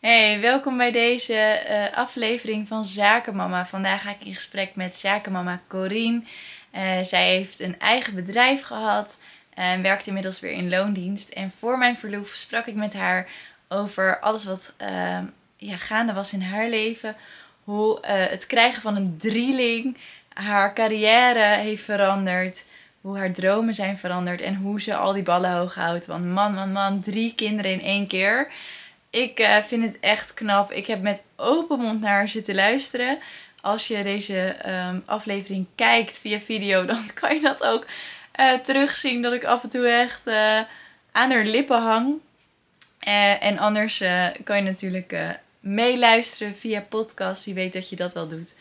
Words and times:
Hey, 0.00 0.40
welkom 0.40 0.76
bij 0.76 0.92
deze 0.92 1.34
eh, 1.34 1.96
aflevering 1.96 2.68
van 2.68 2.84
Zakenmama. 2.84 3.66
Vandaag 3.66 4.02
ga 4.02 4.10
ik 4.10 4.24
in 4.24 4.34
gesprek 4.34 4.74
met 4.74 4.96
zakenmama 4.96 5.60
Corine. 5.68 6.22
Eh, 6.70 7.02
zij 7.02 7.28
heeft 7.28 7.60
een 7.60 7.78
eigen 7.78 8.14
bedrijf 8.14 8.62
gehad 8.62 9.18
en 9.54 9.82
werkt 9.82 10.06
inmiddels 10.06 10.40
weer 10.40 10.52
in 10.52 10.68
loondienst. 10.68 11.28
En 11.28 11.50
voor 11.50 11.78
mijn 11.78 11.96
verlof 11.96 12.28
sprak 12.28 12.66
ik 12.66 12.74
met 12.74 12.92
haar 12.94 13.28
over 13.68 14.20
alles 14.20 14.44
wat 14.44 14.72
uh, 14.82 15.18
ja, 15.56 15.76
gaande 15.76 16.12
was 16.12 16.32
in 16.32 16.42
haar 16.42 16.68
leven. 16.68 17.16
Hoe 17.64 18.00
eh, 18.00 18.30
het 18.30 18.46
krijgen 18.46 18.82
van 18.82 18.96
een 18.96 19.16
drieling 19.18 19.96
haar 20.28 20.74
carrière 20.74 21.56
heeft 21.56 21.84
veranderd. 21.84 22.64
Hoe 23.00 23.18
haar 23.18 23.32
dromen 23.32 23.74
zijn 23.74 23.98
veranderd 23.98 24.40
en 24.40 24.54
hoe 24.54 24.80
ze 24.80 24.96
al 24.96 25.12
die 25.12 25.22
ballen 25.22 25.52
hoog 25.52 25.74
houdt. 25.74 26.06
Want 26.06 26.24
man, 26.24 26.54
man, 26.54 26.72
man, 26.72 27.02
drie 27.02 27.34
kinderen 27.34 27.72
in 27.72 27.82
één 27.82 28.06
keer. 28.06 28.48
Ik 29.10 29.40
uh, 29.40 29.56
vind 29.56 29.84
het 29.84 30.00
echt 30.00 30.34
knap. 30.34 30.72
Ik 30.72 30.86
heb 30.86 31.02
met 31.02 31.22
open 31.36 31.78
mond 31.78 32.00
naar 32.00 32.10
haar 32.10 32.28
zitten 32.28 32.54
luisteren. 32.54 33.18
Als 33.60 33.88
je 33.88 34.02
deze 34.02 34.56
um, 34.66 35.02
aflevering 35.06 35.66
kijkt 35.74 36.18
via 36.18 36.40
video, 36.40 36.84
dan 36.92 37.14
kan 37.14 37.34
je 37.34 37.40
dat 37.40 37.62
ook 37.62 37.86
uh, 38.40 38.52
terugzien. 38.52 39.22
Dat 39.22 39.32
ik 39.32 39.44
af 39.44 39.62
en 39.62 39.68
toe 39.68 39.88
echt 39.88 40.26
uh, 40.26 40.60
aan 41.12 41.30
haar 41.30 41.44
lippen 41.44 41.82
hang. 41.82 42.14
en 43.40 43.58
anders 43.58 44.02
kan 44.44 44.56
je 44.56 44.62
natuurlijk 44.62 45.14
meeluisteren 45.60 46.54
via 46.54 46.80
podcast. 46.80 47.44
Wie 47.44 47.54
weet 47.54 47.72
dat 47.72 47.88
je 47.88 47.96
dat 47.96 48.14
wel 48.14 48.28
doet. 48.28 48.52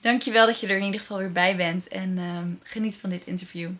Dankjewel 0.00 0.46
dat 0.46 0.60
je 0.60 0.66
er 0.66 0.76
in 0.76 0.84
ieder 0.84 1.00
geval 1.00 1.18
weer 1.18 1.32
bij 1.32 1.56
bent. 1.56 1.88
En 1.88 2.18
ehm, 2.18 2.48
geniet 2.62 2.96
van 2.96 3.10
dit 3.10 3.26
interview. 3.26 3.70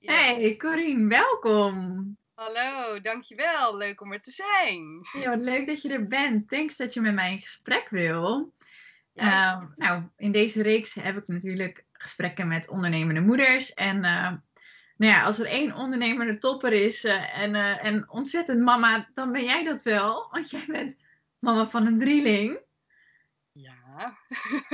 Hey 0.00 0.56
Corine, 0.58 1.08
welkom. 1.08 2.16
Hallo, 2.34 3.00
dankjewel. 3.00 3.76
Leuk 3.76 4.00
om 4.00 4.12
er 4.12 4.22
te 4.22 4.30
zijn. 4.30 5.06
Ja, 5.12 5.30
wat 5.30 5.44
leuk 5.44 5.66
dat 5.66 5.82
je 5.82 5.92
er 5.92 6.06
bent. 6.06 6.48
Thanks 6.48 6.76
dat 6.76 6.94
je 6.94 7.00
met 7.00 7.14
mij 7.14 7.30
in 7.30 7.38
gesprek 7.38 7.88
wil. 7.88 8.52
Ja. 9.12 9.52
Uh, 9.52 9.68
nou, 9.76 10.02
in 10.16 10.32
deze 10.32 10.62
reeks 10.62 10.94
heb 10.94 11.16
ik 11.16 11.26
natuurlijk 11.28 11.84
gesprekken 11.92 12.48
met 12.48 12.68
ondernemende 12.68 13.20
moeders. 13.20 13.74
En 13.74 13.96
uh, 13.96 14.32
nou 14.96 15.12
ja, 15.12 15.22
als 15.22 15.38
er 15.38 15.46
één 15.46 15.74
ondernemer 15.74 16.26
de 16.26 16.38
topper 16.38 16.72
is 16.72 17.04
uh, 17.04 17.38
en, 17.38 17.54
en 17.80 18.10
ontzettend 18.10 18.60
mama, 18.60 19.08
dan 19.14 19.32
ben 19.32 19.44
jij 19.44 19.64
dat 19.64 19.82
wel. 19.82 20.28
Want 20.30 20.50
jij 20.50 20.64
bent 20.66 20.96
mama 21.38 21.66
van 21.66 21.86
een 21.86 21.98
drieling. 21.98 22.60
Ja. 23.52 24.18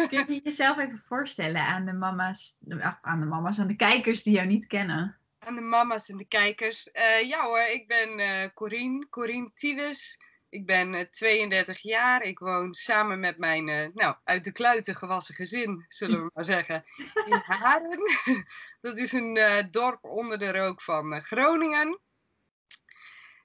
Kun 0.08 0.34
je 0.34 0.40
jezelf 0.44 0.78
even 0.78 0.98
voorstellen 0.98 1.62
aan 1.62 1.84
de 1.84 1.92
mama's, 1.92 2.56
aan 3.00 3.20
de 3.20 3.26
mama's, 3.26 3.58
aan 3.58 3.66
de 3.66 3.76
kijkers 3.76 4.22
die 4.22 4.34
jou 4.34 4.46
niet 4.46 4.66
kennen? 4.66 5.19
Aan 5.40 5.54
de 5.54 5.60
mama's 5.60 6.08
en 6.08 6.16
de 6.16 6.24
kijkers. 6.24 6.88
Uh, 6.92 7.22
ja 7.22 7.44
hoor, 7.44 7.60
ik 7.60 7.86
ben 7.86 8.18
uh, 8.18 8.48
Corine, 8.54 9.08
Corine 9.08 9.50
Tiewes. 9.54 10.18
Ik 10.48 10.66
ben 10.66 10.94
uh, 10.94 11.00
32 11.00 11.78
jaar. 11.78 12.22
Ik 12.22 12.38
woon 12.38 12.74
samen 12.74 13.20
met 13.20 13.38
mijn, 13.38 13.64
nou, 13.94 14.16
uit 14.24 14.44
de 14.44 14.52
kluiten 14.52 14.94
gewassen 14.94 15.34
gezin, 15.34 15.84
zullen 15.88 16.24
we 16.24 16.30
maar 16.34 16.44
zeggen, 16.44 16.84
in 17.26 17.42
Haren. 17.46 18.00
Dat 18.80 18.98
is 18.98 19.12
een 19.12 19.38
dorp 19.70 20.04
onder 20.04 20.38
de 20.38 20.52
rook 20.52 20.82
van 20.82 21.22
Groningen. 21.22 22.00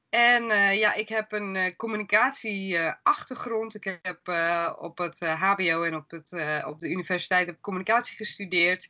En 0.10 0.44
ja, 0.78 0.94
ik 0.94 1.10
heb 1.10 1.32
een 1.32 1.76
communicatieachtergrond. 1.76 3.76
ik 3.76 4.00
heb 4.02 4.20
op 4.80 4.98
het 4.98 5.20
HBO 5.20 5.84
en 5.84 5.96
op, 5.96 6.12
het, 6.12 6.34
op 6.66 6.80
de 6.80 6.90
universiteit 6.90 7.48
heb 7.48 7.62
communicatie 7.62 8.16
gestudeerd. 8.16 8.88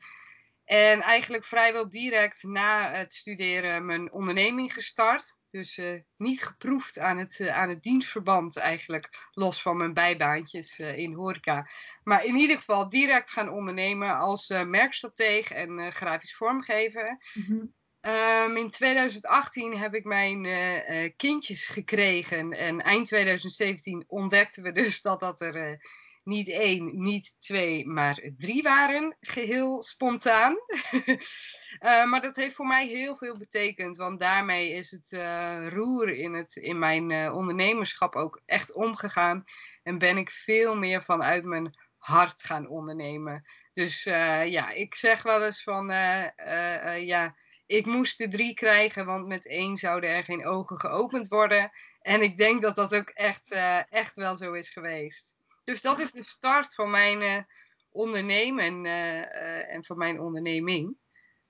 En 0.66 1.02
eigenlijk 1.02 1.44
vrijwel 1.44 1.90
direct 1.90 2.44
na 2.44 2.92
het 2.92 3.14
studeren 3.14 3.86
mijn 3.86 4.12
onderneming 4.12 4.74
gestart. 4.74 5.38
Dus 5.50 5.78
uh, 5.78 6.00
niet 6.18 6.44
geproefd 6.44 7.00
aan 7.00 7.18
het, 7.18 7.40
uh, 7.40 7.58
aan 7.58 7.70
het 7.70 7.84
dienstverband 7.84 8.58
eigenlijk, 8.58 9.28
los 9.32 9.62
van 9.62 9.78
mijn 9.78 9.94
bijbaantjes 9.94 10.80
uh, 10.80 10.98
in 10.98 11.14
horeca. 11.14 11.70
Maar 12.04 12.24
in 12.24 12.36
ieder 12.36 12.58
geval 12.58 12.90
direct 12.90 13.32
gaan 13.32 13.50
ondernemen 13.50 14.18
als 14.18 14.48
merkstratege 14.48 15.54
en 15.54 15.94
grafisch 15.94 16.36
vormgever. 16.36 17.18
Mm-hmm. 17.34 17.74
Um, 18.02 18.58
in 18.58 18.70
2018 18.70 19.78
heb 19.78 19.94
ik 19.94 20.04
mijn 20.04 20.48
kindjes 21.16 21.66
gekregen 21.66 22.52
en 22.52 22.82
eind 22.82 23.08
2017 23.08 24.04
ontdekten 24.08 24.64
we 24.64 24.72
dus 24.72 25.02
dat 25.02 25.20
dat 25.20 25.42
er 25.42 25.80
niet 26.26 26.50
één, 26.50 27.02
niet 27.02 27.36
twee, 27.40 27.88
maar 27.88 28.30
drie 28.38 28.64
waren. 28.64 29.18
Geheel 29.20 29.84
spontaan. 29.84 30.58
uh, 31.80 32.06
maar 32.10 32.22
dat 32.22 32.36
heeft 32.36 32.56
voor 32.56 32.68
mij 32.68 32.88
heel 32.88 33.16
veel 33.16 33.38
betekend. 33.38 33.98
Want 33.98 34.20
daarmee 34.20 34.72
is 34.72 34.92
het 34.92 35.12
uh, 35.12 35.68
roer 35.68 36.10
in, 36.10 36.34
het, 36.34 36.56
in 36.56 36.80
mijn 36.80 37.10
uh, 37.10 37.36
ondernemerschap 37.36 38.16
ook 38.16 38.42
echt 38.46 38.74
omgegaan. 38.74 39.44
En 39.84 39.98
ben 39.98 40.18
ik 40.18 40.30
veel 40.30 40.76
meer 40.76 41.04
vanuit 41.04 41.46
mijn 41.46 41.78
hart 41.98 42.44
gaan 42.44 42.68
ondernemen. 42.68 43.44
Dus 43.74 44.04
ja, 44.04 44.70
ik 44.70 44.96
zeg 44.96 45.24
wel 45.24 45.44
eens 45.44 45.64
van 45.64 45.88
ja. 47.06 47.36
Ik 47.66 47.86
moest 47.86 48.22
er 48.22 48.30
drie 48.30 48.54
krijgen, 48.54 49.06
want 49.06 49.28
met 49.28 49.48
één 49.48 49.76
zouden 49.76 50.10
er 50.10 50.24
geen 50.24 50.46
ogen 50.46 50.80
geopend 50.80 51.28
worden. 51.28 51.72
En 52.02 52.22
ik 52.22 52.38
denk 52.38 52.62
dat 52.62 52.76
dat 52.76 52.96
ook 52.96 53.10
echt, 53.10 53.52
echt 53.90 54.16
wel 54.16 54.38
zo 54.38 54.54
is 54.54 54.70
geweest. 54.70 55.35
Dus 55.66 55.82
dat 55.82 56.00
is 56.00 56.12
de 56.12 56.24
start 56.24 56.76
van 56.76 56.90
mijn 56.90 57.22
uh, 57.22 57.44
ondernemen 57.90 58.64
en, 58.64 58.86
uh, 58.86 59.20
uh, 59.20 59.74
en 59.74 59.86
van 59.86 59.98
mijn 59.98 60.20
onderneming. 60.20 60.98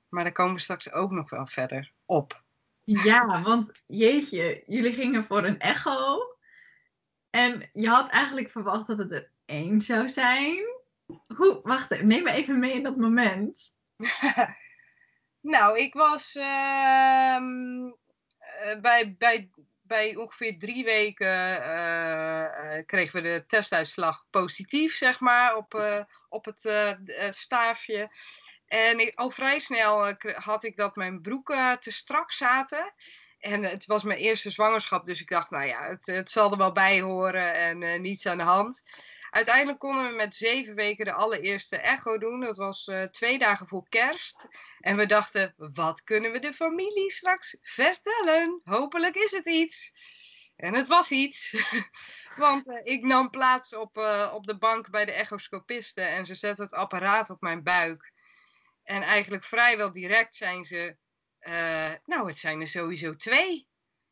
Maar 0.09 0.23
daar 0.23 0.33
komen 0.33 0.55
we 0.55 0.61
straks 0.61 0.91
ook 0.91 1.11
nog 1.11 1.29
wel 1.29 1.47
verder 1.47 1.93
op. 2.05 2.43
Ja, 2.83 3.41
want 3.41 3.71
jeetje, 3.85 4.63
jullie 4.67 4.93
gingen 4.93 5.23
voor 5.23 5.43
een 5.43 5.59
echo. 5.59 6.19
En 7.29 7.69
je 7.73 7.87
had 7.87 8.09
eigenlijk 8.09 8.49
verwacht 8.49 8.87
dat 8.87 8.97
het 8.97 9.11
er 9.11 9.31
één 9.45 9.81
zou 9.81 10.09
zijn. 10.09 10.63
Hoe, 11.35 11.59
wacht, 11.63 12.01
neem 12.01 12.23
me 12.23 12.31
even 12.31 12.59
mee 12.59 12.73
in 12.73 12.83
dat 12.83 12.95
moment. 12.95 13.73
nou, 15.53 15.79
ik 15.79 15.93
was 15.93 16.35
uh, 16.35 17.37
bij, 18.81 19.15
bij 19.17 19.49
bij 19.87 20.15
ongeveer 20.15 20.59
drie 20.59 20.83
weken 20.83 21.57
uh, 21.57 22.85
kregen 22.85 23.21
we 23.21 23.29
de 23.29 23.43
testuitslag 23.47 24.25
positief, 24.29 24.97
zeg 24.97 25.19
maar, 25.19 25.55
op, 25.55 25.73
uh, 25.73 26.03
op 26.29 26.45
het 26.45 27.35
staafje. 27.35 28.09
En 28.67 28.99
ik, 28.99 29.15
al 29.15 29.29
vrij 29.29 29.59
snel 29.59 30.15
had 30.35 30.63
ik 30.63 30.75
dat 30.75 30.95
mijn 30.95 31.21
broeken 31.21 31.79
te 31.79 31.91
strak 31.91 32.31
zaten. 32.31 32.93
En 33.39 33.63
het 33.63 33.85
was 33.85 34.03
mijn 34.03 34.19
eerste 34.19 34.49
zwangerschap, 34.49 35.05
dus 35.05 35.21
ik 35.21 35.29
dacht, 35.29 35.49
nou 35.49 35.65
ja, 35.65 35.83
het, 35.83 36.05
het 36.05 36.29
zal 36.29 36.51
er 36.51 36.57
wel 36.57 36.71
bij 36.71 37.01
horen 37.01 37.53
en 37.53 38.01
niets 38.01 38.25
aan 38.25 38.37
de 38.37 38.43
hand. 38.43 38.83
Uiteindelijk 39.35 39.79
konden 39.79 40.09
we 40.09 40.15
met 40.15 40.35
zeven 40.35 40.75
weken 40.75 41.05
de 41.05 41.13
allereerste 41.13 41.77
echo 41.77 42.17
doen. 42.17 42.39
Dat 42.39 42.57
was 42.57 42.87
uh, 42.87 43.03
twee 43.03 43.39
dagen 43.39 43.67
voor 43.67 43.89
kerst. 43.89 44.47
En 44.79 44.97
we 44.97 45.05
dachten, 45.05 45.53
wat 45.57 46.03
kunnen 46.03 46.31
we 46.31 46.39
de 46.39 46.53
familie 46.53 47.11
straks 47.11 47.57
vertellen? 47.61 48.61
Hopelijk 48.63 49.15
is 49.15 49.31
het 49.31 49.47
iets. 49.47 49.91
En 50.55 50.73
het 50.73 50.87
was 50.87 51.11
iets. 51.11 51.55
Want 52.35 52.67
uh, 52.67 52.79
ik 52.83 53.03
nam 53.03 53.29
plaats 53.29 53.75
op, 53.75 53.97
uh, 53.97 54.31
op 54.33 54.45
de 54.45 54.57
bank 54.57 54.89
bij 54.89 55.05
de 55.05 55.11
echoscopiste 55.11 56.01
en 56.01 56.25
ze 56.25 56.35
zette 56.35 56.61
het 56.61 56.73
apparaat 56.73 57.29
op 57.29 57.41
mijn 57.41 57.63
buik. 57.63 58.13
En 58.83 59.01
eigenlijk 59.01 59.43
vrijwel 59.43 59.91
direct 59.91 60.35
zijn 60.35 60.65
ze, 60.65 60.97
nou 62.05 62.27
het 62.27 62.37
zijn 62.37 62.61
er 62.61 62.67
sowieso 62.67 63.15
twee. 63.15 63.67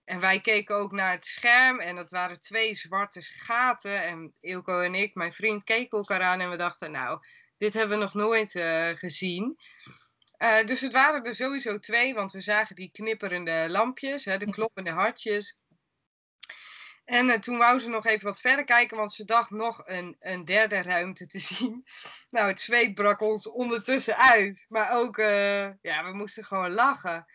En 0.06 0.20
wij 0.20 0.42
keken 0.42 0.76
ook 0.76 0.92
naar 0.92 1.12
het 1.12 1.26
scherm 1.26 1.80
en 1.80 1.96
dat 1.96 2.12
waren 2.12 2.42
twee 2.42 2.76
zwarte 2.76 3.22
gaten. 3.22 4.04
En 4.04 4.34
Ilko 4.40 4.80
en 4.80 4.96
ik, 4.96 5.16
mijn 5.16 5.34
vriend, 5.34 5.64
keken 5.64 5.98
elkaar 5.98 6.22
aan 6.22 6.40
en 6.40 6.50
we 6.50 6.58
dachten, 6.58 6.92
nou, 6.92 7.20
dit 7.58 7.74
hebben 7.74 7.98
we 7.98 8.04
nog 8.04 8.14
nooit 8.14 8.56
uh, 8.56 8.90
gezien. 8.90 9.58
Uh, 10.38 10.66
dus 10.66 10.82
het 10.82 10.94
waren 10.94 11.24
er 11.24 11.36
sowieso 11.36 11.80
twee, 11.80 12.14
want 12.14 12.32
we 12.32 12.42
zagen 12.42 12.76
die 12.76 12.92
knipperende 12.92 13.66
lampjes, 13.70 14.26
hè, 14.26 14.38
de 14.38 14.50
kloppende 14.50 14.92
hartjes. 14.92 15.58
En 17.06 17.28
uh, 17.28 17.34
toen 17.34 17.58
wou 17.58 17.80
ze 17.80 17.90
nog 17.90 18.06
even 18.06 18.26
wat 18.26 18.40
verder 18.40 18.66
kijken, 18.66 18.98
want 18.98 19.14
ze 19.14 19.26
dacht 19.26 19.50
nog 19.50 19.82
een, 19.86 20.16
een 20.20 20.46
derde 20.46 20.82
ruimte 20.82 21.28
te 21.28 21.40
zien. 21.54 21.86
Nou, 22.30 22.48
het 22.48 22.62
zweet 22.62 22.94
brak 22.94 23.22
ons 23.22 23.50
ondertussen 23.50 24.18
uit. 24.18 24.66
Maar 24.70 24.92
ook, 24.92 25.18
ja, 25.82 26.04
we 26.04 26.14
moesten 26.14 26.44
gewoon 26.44 26.72
lachen. 26.72 27.26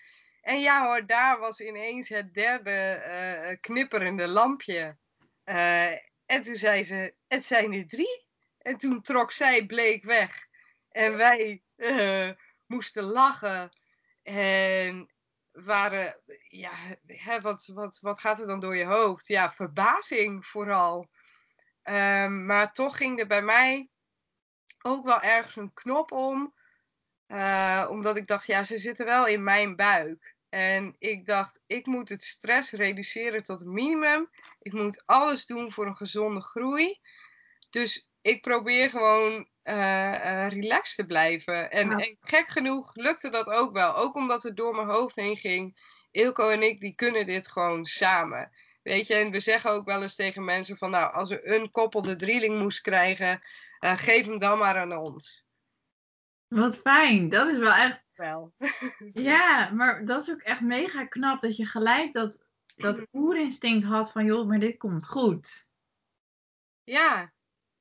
En 0.49 0.61
ja 0.61 0.85
hoor, 0.85 1.07
daar 1.07 1.39
was 1.39 1.61
ineens 1.61 2.09
het 2.09 2.35
derde 2.35 3.03
uh, 3.07 3.57
knipperende 3.61 4.29
lampje. 4.29 4.97
Uh, 5.45 5.93
en 6.27 6.43
toen 6.43 6.57
zei 6.57 6.85
ze, 6.85 7.15
het 7.27 7.45
zijn 7.45 7.73
er 7.73 7.89
drie. 7.89 8.27
En 8.59 8.77
toen 8.77 9.03
trok 9.03 9.33
zij 9.33 9.67
bleek 9.67 10.05
weg. 10.05 10.47
En 10.91 11.17
wij 11.17 11.63
uh, 11.77 12.31
moesten 12.67 13.03
lachen. 13.03 13.71
En 14.23 15.11
waren, 15.53 16.21
ja, 16.49 16.73
hè, 17.07 17.41
wat, 17.41 17.67
wat, 17.67 17.99
wat 18.01 18.21
gaat 18.21 18.41
er 18.41 18.47
dan 18.47 18.61
door 18.61 18.77
je 18.77 18.85
hoofd? 18.85 19.27
Ja, 19.27 19.51
verbazing 19.51 20.47
vooral. 20.47 21.11
Um, 21.83 22.47
maar 22.47 22.73
toch 22.73 22.97
ging 22.97 23.21
er 23.21 23.27
bij 23.27 23.43
mij 23.43 23.89
ook 24.83 25.05
wel 25.05 25.21
ergens 25.21 25.57
een 25.57 25.75
knop 25.75 26.13
om. 26.13 26.55
Omdat 27.89 28.17
ik 28.17 28.27
dacht, 28.27 28.47
ja, 28.47 28.63
ze 28.63 28.79
zitten 28.79 29.07
wel 29.07 29.27
in 29.27 29.43
mijn 29.43 29.77
buik. 29.77 30.37
En 30.49 30.97
ik 30.99 31.27
dacht, 31.27 31.61
ik 31.67 31.87
moet 31.87 32.09
het 32.09 32.23
stress 32.23 32.73
reduceren 32.73 33.43
tot 33.43 33.61
een 33.61 33.73
minimum. 33.73 34.31
Ik 34.61 34.73
moet 34.73 35.07
alles 35.07 35.47
doen 35.47 35.73
voor 35.73 35.87
een 35.87 35.97
gezonde 35.97 36.41
groei. 36.41 37.01
Dus 37.71 38.09
ik 38.23 38.43
probeer 38.43 38.91
gewoon 38.91 39.49
uh, 39.65 40.49
relaxed 40.49 40.97
te 40.97 41.07
blijven. 41.07 41.71
En, 41.71 41.91
en, 41.91 42.17
gek 42.21 42.49
genoeg 42.49 42.95
lukte 42.95 43.31
dat 43.31 43.47
ook 43.49 43.73
wel. 43.73 43.97
Ook 43.97 44.15
omdat 44.15 44.43
het 44.43 44.57
door 44.57 44.75
mijn 44.75 44.89
hoofd 44.89 45.17
heen 45.17 45.37
ging. 45.37 45.79
Ilko 46.11 46.49
en 46.49 46.63
ik, 46.63 46.81
die 46.81 46.95
kunnen 46.95 47.27
dit 47.27 47.49
gewoon 47.49 47.85
samen. 47.85 48.53
Weet 48.83 49.07
je, 49.07 49.15
en 49.15 49.31
we 49.31 49.41
zeggen 49.41 49.71
ook 49.71 49.85
wel 49.85 50.03
eens 50.03 50.15
tegen 50.15 50.45
mensen 50.45 50.77
van... 50.77 50.91
Nou, 50.91 51.13
als 51.15 51.31
er 51.31 51.53
een 51.53 51.71
koppel 51.71 52.03
de 52.03 52.17
drieling 52.17 52.59
moest 52.59 52.81
krijgen... 52.81 53.43
Uh, 53.81 53.99
geef 53.99 54.27
hem 54.27 54.39
dan 54.39 54.59
maar 54.59 54.77
aan 54.77 54.97
ons. 54.97 55.45
Wat 56.49 56.79
fijn. 56.79 57.29
Dat 57.29 57.51
is 57.51 57.59
wel 57.59 57.73
echt... 57.73 58.07
Wel. 58.19 58.53
ja, 59.31 59.71
maar 59.71 60.05
dat 60.05 60.23
is 60.23 60.31
ook 60.31 60.41
echt 60.41 60.61
mega 60.61 61.05
knap. 61.05 61.41
Dat 61.41 61.57
je 61.57 61.67
gelijk 61.67 62.13
dat, 62.13 62.45
dat 62.77 63.07
oerinstinct 63.13 63.85
had 63.85 64.13
van... 64.13 64.25
joh, 64.25 64.49
maar 64.49 64.59
dit 64.59 64.77
komt 64.77 65.07
goed. 65.07 65.71
Ja. 66.85 67.33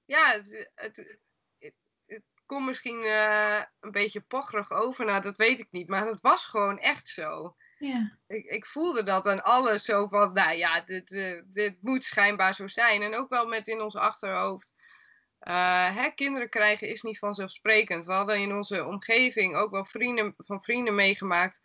Ja, 0.06 0.32
het, 0.32 0.72
het, 0.76 1.18
het, 1.58 2.24
komt 2.46 2.66
misschien 2.66 3.04
uh, 3.04 3.62
een 3.80 3.92
beetje 3.92 4.22
pocherig 4.22 4.72
over. 4.72 5.06
Nou, 5.06 5.22
dat 5.22 5.38
weet 5.38 5.60
ik 5.60 5.68
niet. 5.72 5.88
Maar 5.88 6.08
het 6.08 6.22
was 6.22 6.46
gewoon 6.46 6.80
echt 6.80 7.08
zo. 7.08 7.56
Ja. 7.78 8.18
Ik, 8.28 8.46
ik 8.46 8.66
voelde 8.66 9.04
dat 9.04 9.26
en 9.26 9.44
alles 9.44 9.84
zo 9.84 10.08
van, 10.08 10.34
nou 10.34 10.58
ja, 10.58 10.82
dit, 10.82 11.12
uh, 11.12 11.42
dit 11.46 11.78
moet 11.82 12.06
schijnbaar 12.06 12.56
zo 12.56 12.68
zijn. 12.68 13.02
En 13.02 13.16
ook 13.16 13.30
wel 13.30 13.48
met 13.48 13.68
in 13.68 13.82
ons 13.82 13.96
achterhoofd. 13.96 14.76
Uh, 15.48 15.96
hè, 15.96 16.10
kinderen 16.10 16.50
krijgen 16.50 16.88
is 16.88 17.02
niet 17.02 17.20
vanzelfsprekend. 17.20 18.06
We 18.06 18.14
hadden 18.14 18.40
in 18.40 18.56
onze 18.56 18.86
omgeving 18.86 19.56
ook 19.56 19.72
wel 19.72 19.86
vrienden 19.86 20.34
van 20.38 20.64
vrienden 20.64 20.96
meegemaakt. 20.96 21.60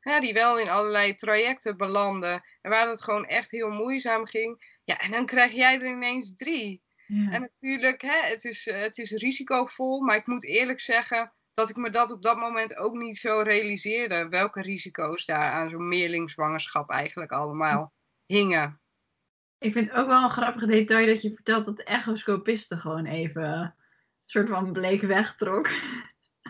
Hè, 0.00 0.20
die 0.20 0.32
wel 0.32 0.58
in 0.58 0.68
allerlei 0.68 1.14
trajecten 1.14 1.76
belanden. 1.76 2.42
En 2.60 2.70
waar 2.70 2.88
het 2.88 3.02
gewoon 3.02 3.26
echt 3.26 3.50
heel 3.50 3.70
moeizaam 3.70 4.26
ging. 4.26 4.78
Ja, 4.84 4.98
en 4.98 5.10
dan 5.10 5.26
krijg 5.26 5.52
jij 5.52 5.80
er 5.80 5.86
ineens 5.86 6.36
drie. 6.36 6.82
Ja. 7.06 7.30
En 7.30 7.40
natuurlijk, 7.40 8.02
hè, 8.02 8.20
het, 8.20 8.44
is, 8.44 8.64
het 8.64 8.98
is 8.98 9.10
risicovol. 9.10 10.00
Maar 10.00 10.16
ik 10.16 10.26
moet 10.26 10.44
eerlijk 10.44 10.80
zeggen 10.80 11.32
dat 11.52 11.70
ik 11.70 11.76
me 11.76 11.90
dat 11.90 12.12
op 12.12 12.22
dat 12.22 12.36
moment 12.36 12.76
ook 12.76 12.94
niet 12.94 13.16
zo 13.16 13.40
realiseerde. 13.40 14.28
Welke 14.28 14.62
risico's 14.62 15.24
daar 15.24 15.50
aan 15.50 15.70
zo'n 15.70 15.88
meerlingzwangerschap 15.88 16.90
eigenlijk 16.90 17.32
allemaal 17.32 17.92
hingen. 18.26 18.80
Ik 19.58 19.72
vind 19.72 19.88
het 19.88 19.96
ook 19.96 20.06
wel 20.06 20.22
een 20.22 20.30
grappig 20.30 20.66
detail 20.66 21.06
dat 21.06 21.22
je 21.22 21.34
vertelt 21.34 21.64
dat 21.64 21.76
de 21.76 21.84
echoscopiste 21.84 22.76
gewoon 22.76 23.06
even 23.06 23.42
een 23.44 23.74
soort 24.24 24.48
van 24.48 24.72
bleek 24.72 25.00
wegtrok. 25.00 25.70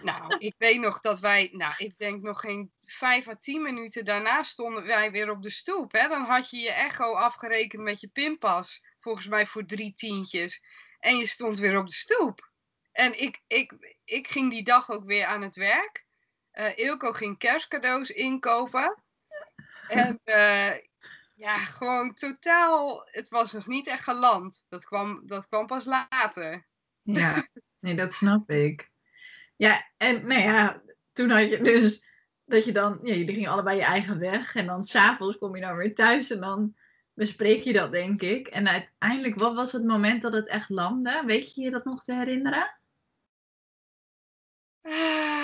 Nou, 0.03 0.37
ik 0.39 0.55
weet 0.59 0.81
nog 0.81 1.01
dat 1.01 1.21
wij, 1.21 1.49
nou, 1.53 1.75
ik 1.77 1.99
denk 1.99 2.23
nog 2.23 2.41
geen 2.41 2.73
vijf 2.83 3.29
à 3.29 3.37
tien 3.41 3.63
minuten 3.63 4.05
daarna 4.05 4.43
stonden 4.43 4.87
wij 4.87 5.11
weer 5.11 5.31
op 5.31 5.43
de 5.43 5.51
stoep. 5.51 5.93
Hè? 5.93 6.09
Dan 6.09 6.25
had 6.25 6.51
je 6.51 6.59
je 6.59 6.73
echo 6.73 7.13
afgerekend 7.13 7.83
met 7.83 8.01
je 8.01 8.09
pinpas, 8.09 8.83
volgens 9.01 9.27
mij 9.27 9.47
voor 9.47 9.65
drie 9.65 9.95
tientjes. 9.95 10.63
En 10.99 11.17
je 11.17 11.27
stond 11.27 11.59
weer 11.59 11.79
op 11.79 11.87
de 11.87 11.95
stoep. 11.95 12.51
En 12.93 13.21
ik, 13.21 13.43
ik, 13.47 13.97
ik 14.05 14.29
ging 14.29 14.51
die 14.51 14.65
dag 14.65 14.91
ook 14.91 15.05
weer 15.05 15.25
aan 15.25 15.43
het 15.43 15.57
werk. 15.57 16.05
Uh, 16.53 16.79
Ilko 16.79 17.13
ging 17.13 17.39
kerstcadeaus 17.39 18.11
inkopen. 18.11 19.03
En 19.89 20.21
uh, 20.25 20.73
ja, 21.37 21.59
gewoon 21.59 22.15
totaal. 22.15 23.09
Het 23.11 23.29
was 23.29 23.53
nog 23.53 23.67
niet 23.67 23.87
echt 23.87 24.05
geland. 24.05 24.65
Dat 24.69 24.85
kwam, 24.85 25.23
dat 25.27 25.47
kwam 25.49 25.67
pas 25.67 25.85
later. 25.85 26.67
Ja, 27.03 27.49
nee, 27.81 27.95
dat 27.95 28.13
snap 28.13 28.51
ik. 28.51 28.91
Ja, 29.57 29.91
en 29.97 30.27
nou 30.27 30.41
ja, 30.41 30.83
toen 31.13 31.31
had 31.31 31.51
je 31.51 31.59
dus 31.59 32.05
dat 32.45 32.65
je 32.65 32.73
dan, 32.73 32.99
ja, 33.03 33.15
jullie 33.15 33.35
gingen 33.35 33.51
allebei 33.51 33.77
je 33.77 33.85
eigen 33.85 34.19
weg. 34.19 34.55
En 34.55 34.67
dan 34.67 34.85
s'avonds 34.85 35.39
kom 35.39 35.57
je 35.57 35.63
dan 35.63 35.77
weer 35.77 35.95
thuis 35.95 36.31
en 36.31 36.41
dan 36.41 36.77
bespreek 37.15 37.63
je 37.63 37.73
dat, 37.73 37.93
denk 37.93 38.23
ik. 38.23 38.47
En 38.47 38.69
uiteindelijk, 38.69 39.35
wat 39.35 39.55
was 39.55 39.73
het 39.73 39.85
moment 39.85 40.23
dat 40.23 40.33
het 40.33 40.49
echt 40.49 40.69
landde? 40.69 41.23
Weet 41.27 41.55
je 41.55 41.63
je 41.63 41.71
dat 41.71 41.85
nog 41.85 42.03
te 42.03 42.15
herinneren? 42.15 42.79
Um... 44.83 45.36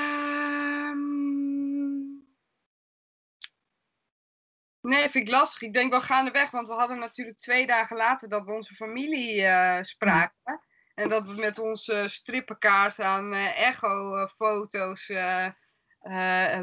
Nee, 4.83 5.11
vind 5.11 5.29
ik 5.29 5.35
lastig. 5.35 5.63
Ik 5.63 5.75
denk 5.75 5.91
wel 5.91 6.01
gaandeweg, 6.01 6.51
want 6.51 6.69
we 6.69 6.75
hadden 6.75 6.99
natuurlijk 6.99 7.39
twee 7.39 7.67
dagen 7.67 7.97
later 7.97 8.29
dat 8.29 8.47
we 8.47 8.53
onze 8.53 8.75
familie 8.75 9.43
uh, 9.43 9.79
spraken. 9.83 10.61
En 10.95 11.09
dat 11.09 11.27
we 11.27 11.33
met 11.35 11.59
onze 11.59 12.05
strippenkaart 12.09 13.01
aan 13.01 13.35
uh, 13.35 13.59
echo-foto's 13.59 15.09
uh, 15.09 15.51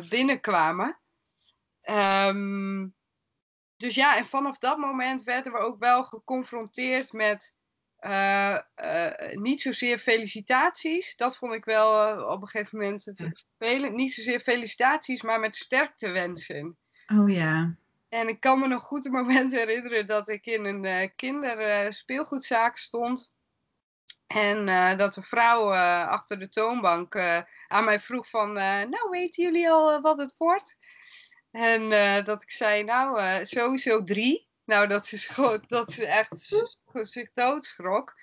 binnenkwamen. 0.10 1.00
Um, 1.90 2.96
dus 3.78 3.96
ja, 3.96 4.18
en 4.18 4.26
vanaf 4.26 4.58
dat 4.58 4.78
moment 4.78 5.24
werden 5.24 5.52
we 5.52 5.58
ook 5.58 5.80
wel 5.80 6.04
geconfronteerd 6.04 7.14
met 7.14 7.56
niet 9.32 9.62
zozeer 9.62 10.00
felicitaties. 10.00 11.16
Dat 11.16 11.38
vond 11.38 11.54
ik 11.54 11.66
wel 11.66 12.22
op 12.26 12.42
een 12.42 12.48
gegeven 12.48 12.78
moment 12.78 13.12
vervelend. 13.16 13.96
Niet 13.96 14.14
zozeer 14.14 14.40
felicitaties, 14.40 15.22
maar 15.22 15.40
met 15.40 15.56
sterkte 15.56 16.10
wensen. 16.10 16.78
Oh 17.08 17.30
ja. 17.30 17.76
En 18.10 18.28
ik 18.28 18.40
kan 18.40 18.60
me 18.60 18.68
nog 18.68 18.84
goed 18.84 19.06
een 19.06 19.12
moment 19.12 19.54
herinneren 19.62 20.08
dat 20.08 20.30
ik 20.30 20.46
in 20.46 20.66
een 20.66 21.16
kinderspeelgoedzaak 21.16 22.78
stond. 22.78 23.32
En 24.28 24.66
dat 24.98 25.14
de 25.14 25.22
vrouw 25.22 25.74
achter 26.06 26.40
de 26.40 26.50
toonbank 26.50 27.16
aan 27.68 27.84
mij 27.86 28.00
vroeg 28.00 28.30
van, 28.30 28.54
nou 28.54 29.10
weten 29.10 29.44
jullie 29.44 29.70
al 29.70 30.02
wat 30.02 30.20
het 30.20 30.36
wordt? 30.38 30.78
En 31.52 31.90
dat 32.24 32.44
ik 32.44 32.52
zei, 32.52 32.84
nou 32.84 33.46
sowieso 33.46 34.04
drie. 34.04 34.48
Nou, 34.66 34.88
dat 34.88 35.08
gewoon, 35.14 35.64
dat 35.68 35.92
ze 35.92 36.06
echt 36.06 36.62
zich 37.16 37.30
doodschrok. 37.34 38.14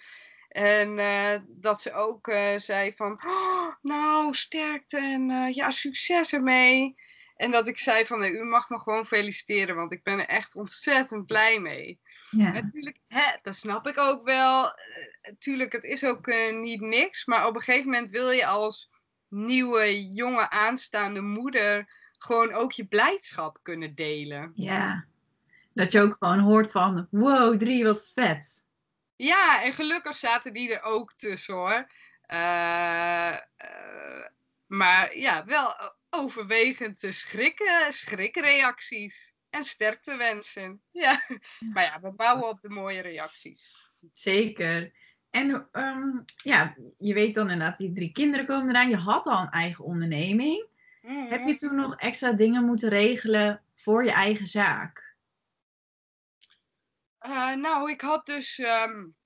En 0.49 0.97
dat 1.49 1.81
ze 1.81 1.93
ook 1.93 2.31
zei 2.57 2.93
van, 2.93 3.21
oh, 3.27 3.75
nou, 3.83 4.35
sterkte 4.35 4.97
en 4.97 5.53
ja, 5.55 5.71
succes 5.71 6.33
ermee. 6.33 6.95
En 7.37 7.51
dat 7.51 7.69
ik 7.69 7.79
zei 7.79 8.07
van, 8.07 8.23
u 8.23 8.45
mag 8.45 8.69
me 8.69 8.79
gewoon 8.79 9.07
feliciteren, 9.07 9.77
want 9.77 9.93
ik 9.93 10.03
ben 10.03 10.19
er 10.19 10.27
echt 10.27 10.55
ontzettend 10.55 11.27
blij 11.27 11.61
mee. 11.61 12.01
Ja. 12.31 12.53
Natuurlijk, 12.53 12.99
hè, 13.09 13.37
dat 13.43 13.57
snap 13.57 13.87
ik 13.87 13.99
ook 13.99 14.25
wel. 14.25 14.79
Natuurlijk, 15.23 15.73
het 15.73 15.85
is 15.85 16.05
ook 16.05 16.27
niet 16.51 16.81
niks, 16.81 17.25
maar 17.25 17.47
op 17.47 17.55
een 17.55 17.61
gegeven 17.61 17.91
moment 17.91 18.09
wil 18.09 18.31
je 18.31 18.47
als 18.47 18.91
nieuwe, 19.29 20.09
jonge, 20.09 20.51
aanstaande 20.51 21.21
moeder 21.21 21.95
gewoon 22.19 22.53
ook 22.53 22.73
je 22.73 22.87
blijdschap 22.87 23.59
kunnen 23.63 23.95
delen. 23.95 24.53
Ja, 24.55 25.05
dat 25.73 25.93
je 25.93 26.01
ook 26.01 26.17
gewoon 26.19 26.39
hoort 26.39 26.71
van, 26.71 27.09
wow, 27.11 27.59
drie, 27.59 27.85
wat 27.85 28.11
vet. 28.15 28.65
Ja, 29.17 29.63
en 29.63 29.73
gelukkig 29.73 30.17
zaten 30.17 30.53
die 30.53 30.75
er 30.75 30.83
ook 30.83 31.13
tussen 31.13 31.55
hoor. 31.55 31.91
Uh, 32.27 33.37
uh, 33.65 34.25
maar 34.67 35.17
ja, 35.17 35.45
wel 35.45 35.95
overwegend 36.11 37.07
schrikken, 37.11 37.93
schrikreacties 37.93 39.35
en 39.51 39.65
sterktewensen. 39.65 40.83
Ja, 40.91 41.23
maar 41.73 41.83
ja, 41.83 42.01
we 42.01 42.13
bouwen 42.13 42.49
op 42.49 42.61
de 42.61 42.69
mooie 42.69 43.01
reacties. 43.01 43.91
Zeker. 44.13 44.93
En 45.31 45.69
um, 45.73 46.25
ja, 46.37 46.77
je 46.99 47.15
weet 47.15 47.35
dan 47.35 47.51
inderdaad, 47.51 47.79
die 47.79 47.93
drie 47.93 48.13
kinderen 48.13 48.47
komen 48.47 48.69
eraan. 48.69 48.89
Je 48.89 48.97
had 48.97 49.27
al 49.27 49.43
een 49.43 49.51
eigen 49.51 49.85
onderneming. 49.85 50.69
Mm 51.03 51.17
-hmm. 51.17 51.31
Heb 51.31 51.47
je 51.47 51.55
toen 51.55 51.75
nog 51.75 51.97
extra 51.97 52.33
dingen 52.33 52.65
moeten 52.65 52.89
regelen 52.89 53.63
voor 53.73 54.05
je 54.05 54.13
eigen 54.13 54.47
zaak? 54.47 55.17
Uh, 57.21 57.55
nou, 57.55 57.91
ik 57.91 58.01
had 58.01 58.27
dus 58.27 58.59
um, 58.59 59.17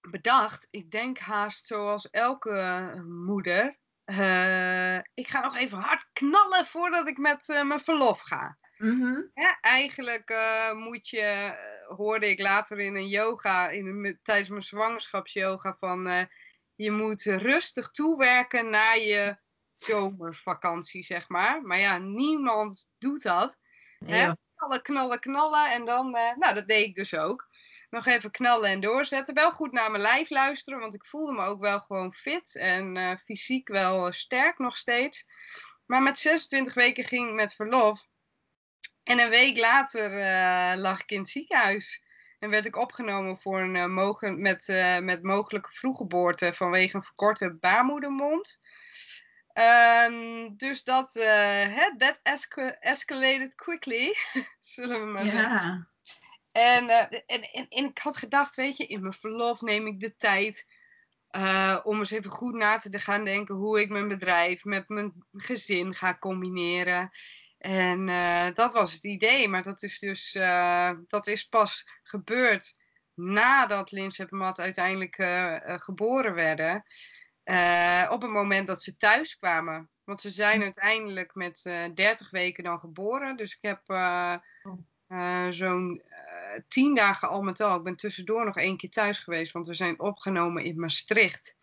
bedacht, 0.00 0.68
ik 0.70 0.90
denk 0.90 1.18
haast 1.18 1.66
zoals 1.66 2.10
elke 2.10 2.94
moeder. 3.06 3.78
Uh, 4.12 4.96
ik 4.96 5.28
ga 5.28 5.40
nog 5.40 5.56
even 5.56 5.78
hard 5.78 6.06
knallen 6.12 6.66
voordat 6.66 7.08
ik 7.08 7.18
met 7.18 7.48
uh, 7.48 7.62
mijn 7.62 7.80
verlof 7.80 8.20
ga. 8.20 8.58
Mm 8.76 9.00
-hmm. 9.00 9.30
ja, 9.34 9.58
eigenlijk 9.60 10.34
moet 10.74 11.08
je, 11.08 11.54
hoorde 11.96 12.30
ik 12.30 12.40
later 12.40 12.78
in 12.78 12.94
een 12.94 13.08
yoga, 13.08 13.68
in 13.68 13.86
een, 13.86 14.18
tijdens 14.22 14.48
mijn 14.48 14.62
zwangerschapsyoga, 14.62 15.76
van 15.78 16.28
je 16.74 16.90
moet 16.90 17.22
rustig 17.22 17.90
toewerken 17.90 18.70
naar 18.70 18.98
je 18.98 19.36
zomervakantie, 19.76 21.02
zeg 21.02 21.28
maar. 21.28 21.62
Maar 21.62 21.78
ja, 21.78 21.98
niemand 21.98 22.88
doet 22.98 23.22
dat. 23.22 23.58
Hè? 24.04 24.32
knallen, 24.54 24.82
knallen, 24.82 25.20
knallen. 25.20 25.70
En 25.70 25.84
dan, 25.84 26.10
nou, 26.10 26.54
dat 26.54 26.68
deed 26.68 26.86
ik 26.86 26.94
dus 26.94 27.14
ook. 27.14 27.48
Nog 27.92 28.06
even 28.06 28.30
knallen 28.30 28.70
en 28.70 28.80
doorzetten. 28.80 29.34
Wel 29.34 29.52
goed 29.52 29.72
naar 29.72 29.90
mijn 29.90 30.02
lijf 30.02 30.30
luisteren, 30.30 30.80
want 30.80 30.94
ik 30.94 31.06
voelde 31.06 31.32
me 31.32 31.44
ook 31.44 31.60
wel 31.60 31.80
gewoon 31.80 32.14
fit 32.14 32.56
en 32.56 32.96
uh, 32.96 33.16
fysiek 33.16 33.68
wel 33.68 34.12
sterk 34.12 34.58
nog 34.58 34.76
steeds. 34.76 35.26
Maar 35.86 36.02
met 36.02 36.18
26 36.18 36.74
weken 36.74 37.04
ging 37.04 37.28
ik 37.28 37.34
met 37.34 37.54
verlof. 37.54 38.06
En 39.02 39.20
een 39.20 39.30
week 39.30 39.58
later 39.58 40.10
uh, 40.10 40.80
lag 40.80 41.00
ik 41.02 41.10
in 41.10 41.18
het 41.18 41.28
ziekenhuis. 41.28 42.02
En 42.38 42.50
werd 42.50 42.66
ik 42.66 42.76
opgenomen 42.76 43.40
voor 43.40 43.60
een, 43.60 43.92
mogen, 43.92 44.40
met, 44.40 44.66
met 45.02 45.22
mogelijke 45.22 45.72
vroeggeboorte 45.72 46.54
vanwege 46.54 46.96
een 46.96 47.02
verkorte 47.02 47.56
baarmoedermond. 47.60 48.58
Ehm, 49.52 50.48
dus 50.56 50.84
dat, 50.84 51.16
uh, 51.16 51.96
that 51.98 52.20
escalated 52.80 53.54
quickly, 53.54 54.14
zullen 54.60 55.00
we 55.00 55.06
maar 55.06 55.26
zeggen. 55.26 55.91
Ja. 56.52 56.76
En, 56.76 56.84
uh, 56.84 57.20
en, 57.26 57.42
en, 57.52 57.68
en, 57.68 57.84
ik 57.84 57.98
had 57.98 58.16
gedacht, 58.16 58.54
weet 58.54 58.76
je, 58.76 58.86
in 58.86 59.00
mijn 59.00 59.12
verlof 59.12 59.60
neem 59.60 59.86
ik 59.86 60.00
de 60.00 60.16
tijd 60.16 60.66
uh, 61.30 61.80
om 61.82 61.98
eens 61.98 62.10
even 62.10 62.30
goed 62.30 62.54
na 62.54 62.78
te 62.78 62.98
gaan 62.98 63.24
denken 63.24 63.54
hoe 63.54 63.80
ik 63.80 63.88
mijn 63.88 64.08
bedrijf 64.08 64.64
met 64.64 64.88
mijn 64.88 65.12
gezin 65.32 65.94
ga 65.94 66.16
combineren. 66.18 67.10
En 67.58 68.06
dat 68.54 68.72
was 68.72 68.92
het 68.92 69.04
idee, 69.04 69.48
maar 69.48 69.62
dat 69.62 69.82
is 69.82 69.98
dus 69.98 70.32
dat 71.08 71.26
is 71.26 71.44
pas 71.44 71.88
gebeurd 72.02 72.74
nadat 73.14 73.90
Lins 73.90 74.18
en 74.18 74.26
Matt 74.30 74.60
uiteindelijk 74.60 75.14
geboren 75.82 76.34
werden. 76.34 76.76
Op 78.10 78.22
het 78.22 78.30
moment 78.30 78.66
dat 78.66 78.82
ze 78.82 78.96
thuis 78.96 79.36
kwamen. 79.36 79.90
Want 80.04 80.20
ze 80.20 80.30
zijn 80.30 80.58
hm. 80.58 80.62
uiteindelijk 80.62 81.34
met 81.34 81.64
uh, 81.64 81.84
eh, 81.84 81.94
30 81.94 82.30
weken 82.30 82.64
dan 82.64 82.78
geboren. 82.78 83.36
Dus 83.36 83.54
ik 83.54 83.62
heb 83.62 83.80
uh, 85.12 85.46
zo'n 85.50 86.02
10 86.68 86.94
dagen 86.94 87.28
al 87.28 87.42
met 87.42 87.60
al. 87.60 87.76
Ik 87.76 87.82
ben 87.82 87.96
tussendoor 87.96 88.44
nog 88.44 88.56
één 88.56 88.76
keer 88.76 88.90
thuis 88.90 89.18
geweest, 89.18 89.52
want 89.52 89.66
we 89.66 89.74
zijn 89.74 90.00
opgenomen 90.00 90.64
in 90.64 90.80
Maastricht. 90.80 91.56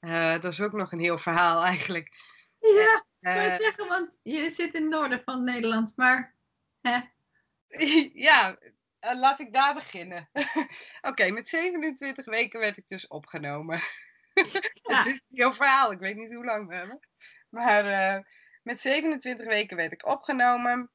dat 0.00 0.44
is 0.44 0.60
ook 0.60 0.72
nog 0.72 0.92
een 0.92 1.00
heel 1.00 1.18
verhaal 1.18 1.64
eigenlijk. 1.72 2.14
Ja, 2.58 3.04
ik 3.20 3.34
wil 3.34 3.50
het 3.50 3.62
zeggen, 3.62 3.88
want 3.88 4.18
je 4.22 4.50
zit 4.50 4.74
in 4.74 4.82
het 4.82 4.90
noorden 4.90 5.22
van 5.24 5.44
Nederland, 5.44 5.96
maar. 5.96 6.34
Hè? 6.80 7.00
ja, 8.28 8.58
laat 9.00 9.40
ik 9.40 9.52
daar 9.52 9.74
beginnen. 9.74 10.28
Oké, 11.00 11.30
met 11.30 11.48
27 11.48 12.24
weken 12.24 12.60
werd 12.60 12.76
ik 12.76 12.88
dus 12.88 13.06
opgenomen. 13.06 13.80
het 14.32 15.06
is 15.06 15.06
een 15.06 15.22
heel 15.30 15.52
verhaal. 15.52 15.92
Ik 15.92 15.98
weet 15.98 16.16
niet 16.16 16.34
hoe 16.34 16.44
lang 16.44 16.68
we 16.68 16.74
hebben. 16.74 17.08
Maar 17.48 18.16
uh, 18.16 18.22
met 18.62 18.80
27 18.80 19.46
weken 19.46 19.76
werd 19.76 19.92
ik 19.92 20.06
opgenomen. 20.06 20.90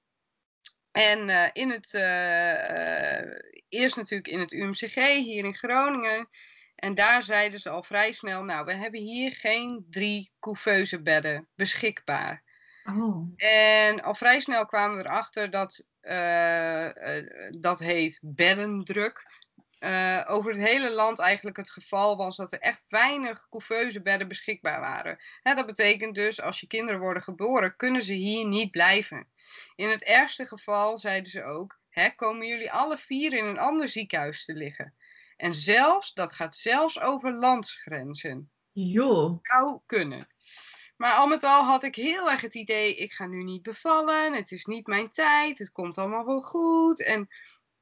En 0.97 1.29
uh, 1.29 1.47
in 1.53 1.69
het, 1.69 1.93
uh, 1.93 3.35
eerst 3.69 3.95
natuurlijk 3.95 4.27
in 4.27 4.39
het 4.39 4.51
UMCG 4.51 4.95
hier 4.95 5.45
in 5.45 5.55
Groningen. 5.55 6.27
En 6.75 6.95
daar 6.95 7.23
zeiden 7.23 7.59
ze 7.59 7.69
al 7.69 7.83
vrij 7.83 8.11
snel, 8.11 8.43
nou, 8.43 8.65
we 8.65 8.73
hebben 8.73 9.01
hier 9.01 9.31
geen 9.31 9.85
drie 9.89 10.31
couveuse 10.39 11.01
bedden 11.01 11.47
beschikbaar. 11.55 12.43
Oh. 12.83 13.33
En 13.35 14.01
al 14.01 14.15
vrij 14.15 14.39
snel 14.39 14.65
kwamen 14.65 14.97
we 14.97 15.03
erachter 15.03 15.51
dat 15.51 15.85
dat 17.59 17.79
heet 17.79 18.19
beddendruk. 18.21 19.25
Uh, 19.79 20.23
over 20.27 20.51
het 20.51 20.69
hele 20.69 20.91
land 20.91 21.19
eigenlijk 21.19 21.57
het 21.57 21.69
geval 21.69 22.17
was 22.17 22.35
dat 22.35 22.51
er 22.51 22.59
echt 22.59 22.85
weinig 22.87 23.47
couveuse 23.49 24.01
bedden 24.01 24.27
beschikbaar 24.27 24.79
waren. 24.79 25.17
dat 25.43 25.65
betekent 25.65 26.15
dus 26.15 26.41
als 26.41 26.59
je 26.59 26.67
kinderen 26.67 26.99
worden 26.99 27.23
geboren, 27.23 27.75
kunnen 27.75 28.01
ze 28.01 28.13
hier 28.13 28.45
niet 28.45 28.71
blijven. 28.71 29.27
In 29.75 29.89
het 29.89 30.03
ergste 30.03 30.45
geval 30.45 30.97
zeiden 30.97 31.31
ze 31.31 31.43
ook, 31.43 31.79
komen 32.15 32.47
jullie 32.47 32.71
alle 32.71 32.97
vier 32.97 33.33
in 33.33 33.45
een 33.45 33.59
ander 33.59 33.89
ziekenhuis 33.89 34.45
te 34.45 34.53
liggen. 34.53 34.93
En 35.37 35.53
zelfs, 35.53 36.13
dat 36.13 36.33
gaat 36.33 36.55
zelfs 36.55 36.99
over 36.99 37.33
landsgrenzen. 37.33 38.51
Jo. 38.71 39.39
Zou 39.41 39.79
kunnen. 39.85 40.27
Maar 40.97 41.13
al 41.13 41.27
met 41.27 41.43
al 41.43 41.63
had 41.63 41.83
ik 41.83 41.95
heel 41.95 42.29
erg 42.29 42.41
het 42.41 42.55
idee, 42.55 42.95
ik 42.95 43.13
ga 43.13 43.25
nu 43.25 43.43
niet 43.43 43.61
bevallen, 43.61 44.33
het 44.33 44.51
is 44.51 44.65
niet 44.65 44.87
mijn 44.87 45.11
tijd, 45.11 45.57
het 45.57 45.71
komt 45.71 45.97
allemaal 45.97 46.25
wel 46.25 46.41
goed. 46.41 47.03
En 47.03 47.27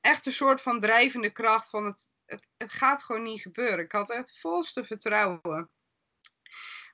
echt 0.01 0.25
een 0.25 0.31
soort 0.31 0.61
van 0.61 0.79
drijvende 0.79 1.31
kracht 1.31 1.69
van 1.69 1.85
het, 1.85 2.11
het, 2.25 2.47
het 2.57 2.71
gaat 2.71 3.03
gewoon 3.03 3.23
niet 3.23 3.41
gebeuren. 3.41 3.79
Ik 3.79 3.91
had 3.91 4.11
echt 4.11 4.39
volste 4.39 4.85
vertrouwen. 4.85 5.69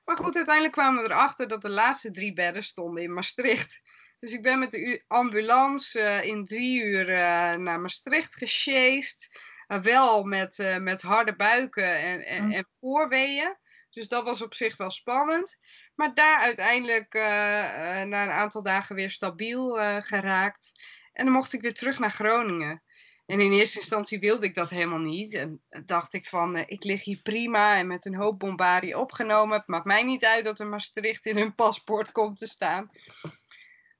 Maar 0.04 0.16
goed, 0.16 0.36
uiteindelijk 0.36 0.74
kwamen 0.74 1.02
we 1.02 1.10
erachter 1.10 1.48
dat 1.48 1.62
de 1.62 1.68
laatste 1.68 2.10
drie 2.10 2.32
bedden 2.32 2.64
stonden 2.64 3.02
in 3.02 3.12
Maastricht. 3.12 3.80
Dus 4.22 4.32
ik 4.32 4.42
ben 4.42 4.58
met 4.58 4.70
de 4.70 5.02
ambulance 5.06 6.00
uh, 6.00 6.24
in 6.24 6.44
drie 6.46 6.82
uur 6.82 7.08
uh, 7.08 7.16
naar 7.54 7.80
Maastricht 7.80 8.34
gesjeest. 8.34 9.40
Uh, 9.68 9.80
wel 9.80 10.24
met, 10.24 10.78
met 10.80 11.02
harde 11.02 11.36
buiken 11.36 11.98
en, 11.98 12.26
en, 12.26 12.44
mm. 12.44 12.52
en, 12.52 12.68
voorweeën. 12.80 13.56
Dus 13.90 14.08
dat 14.08 14.24
was 14.24 14.42
op 14.42 14.54
zich 14.54 14.76
wel 14.76 14.90
spannend. 14.90 15.56
Maar 15.94 16.14
daar 16.14 16.38
uiteindelijk 16.38 17.12
na 17.12 18.22
een 18.22 18.30
aantal 18.30 18.62
dagen 18.62 18.94
weer 18.94 19.10
stabiel 19.10 19.74
geraakt. 20.00 20.72
En 21.12 21.24
dan 21.24 21.34
mocht 21.34 21.52
ik 21.52 21.60
weer 21.60 21.74
terug 21.74 21.98
naar 21.98 22.10
Groningen. 22.10 22.82
En 23.26 23.40
in 23.40 23.52
eerste 23.52 23.78
instantie 23.78 24.18
wilde 24.18 24.46
ik 24.46 24.54
dat 24.54 24.70
helemaal 24.70 24.98
niet. 24.98 25.34
En 25.34 25.62
dacht 25.86 26.14
ik 26.14 26.26
van, 26.26 26.56
uh, 26.56 26.62
ik 26.66 26.84
lig 26.84 27.04
hier 27.04 27.20
prima 27.22 27.76
en 27.76 27.86
met 27.86 28.06
een 28.06 28.14
hoop 28.14 28.38
bombarie 28.38 28.98
opgenomen. 28.98 29.58
Het 29.58 29.68
maakt 29.68 29.84
mij 29.84 30.02
niet 30.02 30.24
uit 30.24 30.44
dat 30.44 30.60
er 30.60 30.66
Maastricht 30.66 31.26
in 31.26 31.36
hun 31.36 31.54
paspoort 31.54 32.12
komt 32.12 32.38
te 32.38 32.46
staan. 32.46 32.90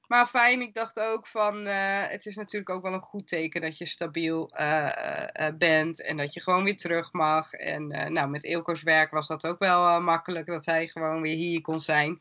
Maar 0.07 0.25
fijn, 0.25 0.61
ik 0.61 0.73
dacht 0.73 0.99
ook 0.99 1.27
van, 1.27 1.67
uh, 1.67 2.07
het 2.07 2.25
is 2.25 2.35
natuurlijk 2.35 2.69
ook 2.69 2.83
wel 2.83 2.93
een 2.93 2.99
goed 2.99 3.27
teken 3.27 3.61
dat 3.61 3.77
je 3.77 3.85
stabiel 3.85 4.53
uh, 4.59 5.47
bent 5.57 6.01
en 6.01 6.17
dat 6.17 6.33
je 6.33 6.41
gewoon 6.41 6.63
weer 6.63 6.77
terug 6.77 7.11
mag. 7.11 7.53
En 7.53 7.87
nou, 7.87 8.29
met 8.29 8.43
Ilko's 8.43 8.83
werk 8.83 9.11
was 9.11 9.27
dat 9.27 9.45
ook 9.45 9.59
wel 9.59 10.01
makkelijk, 10.01 10.47
dat 10.47 10.65
hij 10.65 10.87
gewoon 10.87 11.21
weer 11.21 11.35
hier 11.35 11.61
kon 11.61 11.81
zijn. 11.81 12.17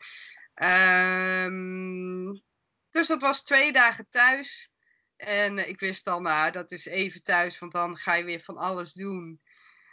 Um, 0.55 2.43
dus 2.91 3.07
dat 3.07 3.23
was 3.23 3.43
twee 3.43 3.73
dagen 3.73 4.07
thuis. 4.11 4.71
En 5.17 5.59
eh, 5.59 5.69
ik 5.69 5.81
wist 5.81 6.07
al, 6.07 6.21
nou, 6.21 6.53
dat 6.53 6.73
is 6.73 6.87
even 6.87 7.23
thuis, 7.23 7.59
want 7.59 7.73
dan 7.73 7.97
ga 7.97 8.15
je 8.15 8.25
weer 8.25 8.41
van 8.41 8.57
alles 8.57 8.93
doen. 8.93 9.41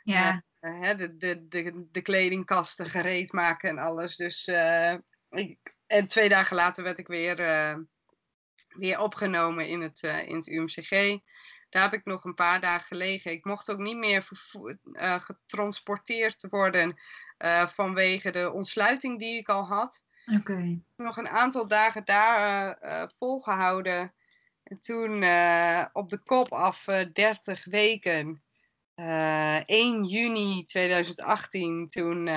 Ja. 0.03 0.43
De, 0.59 1.15
de, 1.17 1.47
de, 1.47 1.87
de 1.91 2.01
kledingkasten 2.01 2.89
gereed 2.89 3.31
maken 3.31 3.69
en 3.69 3.77
alles. 3.77 4.15
Dus, 4.15 4.47
ik, 5.29 5.77
en 5.89 6.07
twee 6.07 6.29
dagen 6.29 6.55
later 6.55 6.83
werd 6.83 6.99
ik 6.99 7.07
weer, 7.07 7.35
weer 8.67 8.99
opgenomen 8.99 9.67
in 9.67 9.81
het, 9.81 10.03
in 10.03 10.35
het 10.35 10.47
UMCG. 10.47 11.19
Daar 11.69 11.83
heb 11.83 11.93
ik 11.93 12.05
nog 12.05 12.23
een 12.23 12.33
paar 12.33 12.61
dagen 12.61 12.87
gelegen. 12.87 13.31
Ik 13.31 13.45
mocht 13.45 13.71
ook 13.71 13.77
niet 13.77 13.97
meer 13.97 14.27
getransporteerd 15.19 16.47
worden 16.49 16.99
vanwege 17.67 18.31
de 18.31 18.51
ontsluiting 18.51 19.19
die 19.19 19.37
ik 19.37 19.49
al 19.49 19.67
had. 19.67 20.03
Oké. 20.37 20.79
Nog 20.95 21.17
een 21.17 21.29
aantal 21.29 21.67
dagen 21.67 22.05
daar 22.05 22.77
volgehouden. 23.17 24.13
En 24.69 24.79
toen 24.79 25.13
op 25.93 26.09
de 26.09 26.17
kop 26.25 26.53
af 26.53 26.87
uh, 26.87 27.01
eh, 27.01 27.13
30 27.13 27.65
weken. 27.65 28.43
Uh, 28.99 29.57
eh, 29.57 29.63
1 29.65 30.03
juni 30.03 30.63
2018, 30.65 31.87
toen 31.87 32.27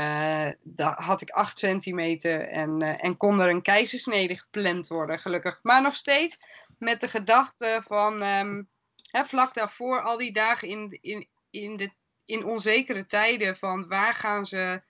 had 0.76 1.21
ik 1.21 1.31
8 1.31 1.59
centimeter 1.59 2.49
en, 2.49 2.83
en 2.83 3.16
kon 3.16 3.40
er 3.40 3.49
een 3.49 3.62
keizersnede 3.62 4.38
gepland 4.38 4.88
worden, 4.88 5.19
gelukkig. 5.19 5.59
Maar 5.62 5.83
nog 5.83 5.95
steeds 5.95 6.38
met 6.78 7.00
de 7.00 7.09
gedachte 7.09 7.83
van 7.87 8.23
um, 8.23 8.69
hè, 9.11 9.25
vlak 9.25 9.54
daarvoor, 9.54 10.02
al 10.02 10.16
die 10.16 10.33
dagen 10.33 10.69
in, 10.69 10.99
in, 11.00 11.28
in, 11.50 11.76
de, 11.76 11.90
in 12.25 12.45
onzekere 12.45 13.07
tijden, 13.07 13.57
van 13.57 13.88
waar 13.88 14.14
gaan 14.14 14.47
ze 14.47 14.83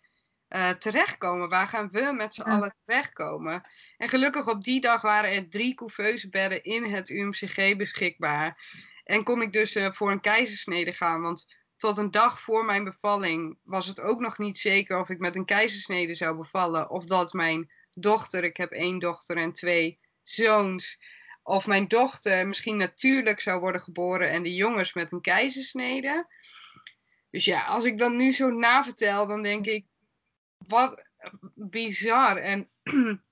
terechtkomen? 0.78 1.48
Waar 1.48 1.66
gaan 1.66 1.88
we 1.90 2.12
met 2.12 2.34
z'n 2.34 2.42
allen 2.42 2.74
terechtkomen? 2.84 3.62
En 3.96 4.08
gelukkig 4.08 4.48
op 4.48 4.64
die 4.64 4.80
dag 4.80 5.02
waren 5.02 5.32
er 5.32 5.48
drie 5.48 5.74
couveuse 5.74 6.28
bedden 6.28 6.64
in 6.64 6.84
het 6.84 7.08
UMCG 7.08 7.76
beschikbaar. 7.76 8.56
En 9.04 9.22
kon 9.22 9.42
ik 9.42 9.52
dus 9.52 9.78
voor 9.90 10.10
een 10.10 10.20
keizersnede 10.20 10.92
gaan. 10.92 11.22
Want 11.22 11.61
tot 11.82 11.96
een 11.96 12.10
dag 12.10 12.40
voor 12.40 12.64
mijn 12.64 12.84
bevalling 12.84 13.58
was 13.62 13.86
het 13.86 14.00
ook 14.00 14.20
nog 14.20 14.38
niet 14.38 14.58
zeker 14.58 14.98
of 15.00 15.08
ik 15.08 15.18
met 15.18 15.36
een 15.36 15.44
keizersnede 15.44 16.14
zou 16.14 16.36
bevallen. 16.36 16.90
Of 16.90 17.04
dat 17.04 17.32
mijn 17.32 17.70
dochter, 17.90 18.44
ik 18.44 18.56
heb 18.56 18.70
één 18.70 18.98
dochter 18.98 19.36
en 19.36 19.52
twee 19.52 19.98
zoons. 20.22 21.02
Of 21.42 21.66
mijn 21.66 21.88
dochter 21.88 22.46
misschien 22.46 22.76
natuurlijk 22.76 23.40
zou 23.40 23.60
worden 23.60 23.80
geboren 23.80 24.30
en 24.30 24.42
de 24.42 24.54
jongens 24.54 24.92
met 24.92 25.12
een 25.12 25.20
keizersnede. 25.20 26.26
Dus 27.30 27.44
ja, 27.44 27.64
als 27.64 27.84
ik 27.84 27.98
dan 27.98 28.16
nu 28.16 28.32
zo 28.32 28.50
navertel, 28.50 29.26
dan 29.26 29.42
denk 29.42 29.66
ik, 29.66 29.86
wat 30.58 31.06
bizar 31.54 32.36
en 32.36 32.68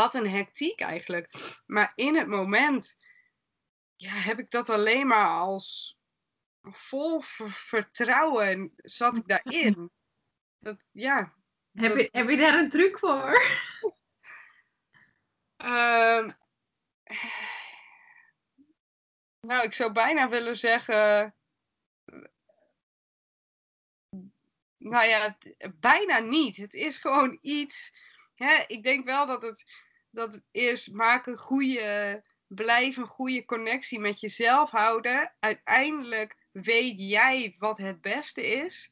wat 0.00 0.14
een 0.14 0.28
hectiek 0.28 0.80
eigenlijk. 0.80 1.30
Maar 1.66 1.92
in 1.94 2.16
het 2.16 2.26
moment 2.26 2.96
ja, 3.96 4.12
heb 4.12 4.38
ik 4.38 4.50
dat 4.50 4.70
alleen 4.70 5.06
maar 5.06 5.28
als 5.28 5.98
vol 6.64 7.20
vertrouwen 7.48 8.72
zat 8.76 9.16
ik 9.16 9.26
daarin. 9.26 9.90
Dat, 10.58 10.84
ja. 10.90 11.34
Heb, 11.72 11.96
je, 11.96 12.08
heb 12.12 12.28
je 12.28 12.36
daar 12.36 12.58
een 12.58 12.70
truc 12.70 12.98
voor? 12.98 13.42
Uh, 15.64 16.28
nou, 19.40 19.64
ik 19.64 19.72
zou 19.72 19.92
bijna 19.92 20.28
willen 20.28 20.56
zeggen 20.56 21.34
nou 24.84 25.08
ja, 25.08 25.38
bijna 25.74 26.18
niet. 26.18 26.56
Het 26.56 26.74
is 26.74 26.98
gewoon 26.98 27.38
iets. 27.40 27.92
Hè, 28.34 28.64
ik 28.66 28.82
denk 28.82 29.04
wel 29.04 29.26
dat 29.26 29.42
het, 29.42 29.64
dat 30.10 30.32
het 30.32 30.44
is 30.50 30.88
maak 30.88 31.26
een 31.26 31.36
goede, 31.36 32.22
blijf 32.46 32.96
een 32.96 33.06
goede 33.06 33.44
connectie 33.44 33.98
met 33.98 34.20
jezelf 34.20 34.70
houden. 34.70 35.34
Uiteindelijk 35.40 36.36
weet 36.54 37.00
jij 37.00 37.54
wat 37.58 37.78
het 37.78 38.00
beste 38.00 38.46
is. 38.46 38.90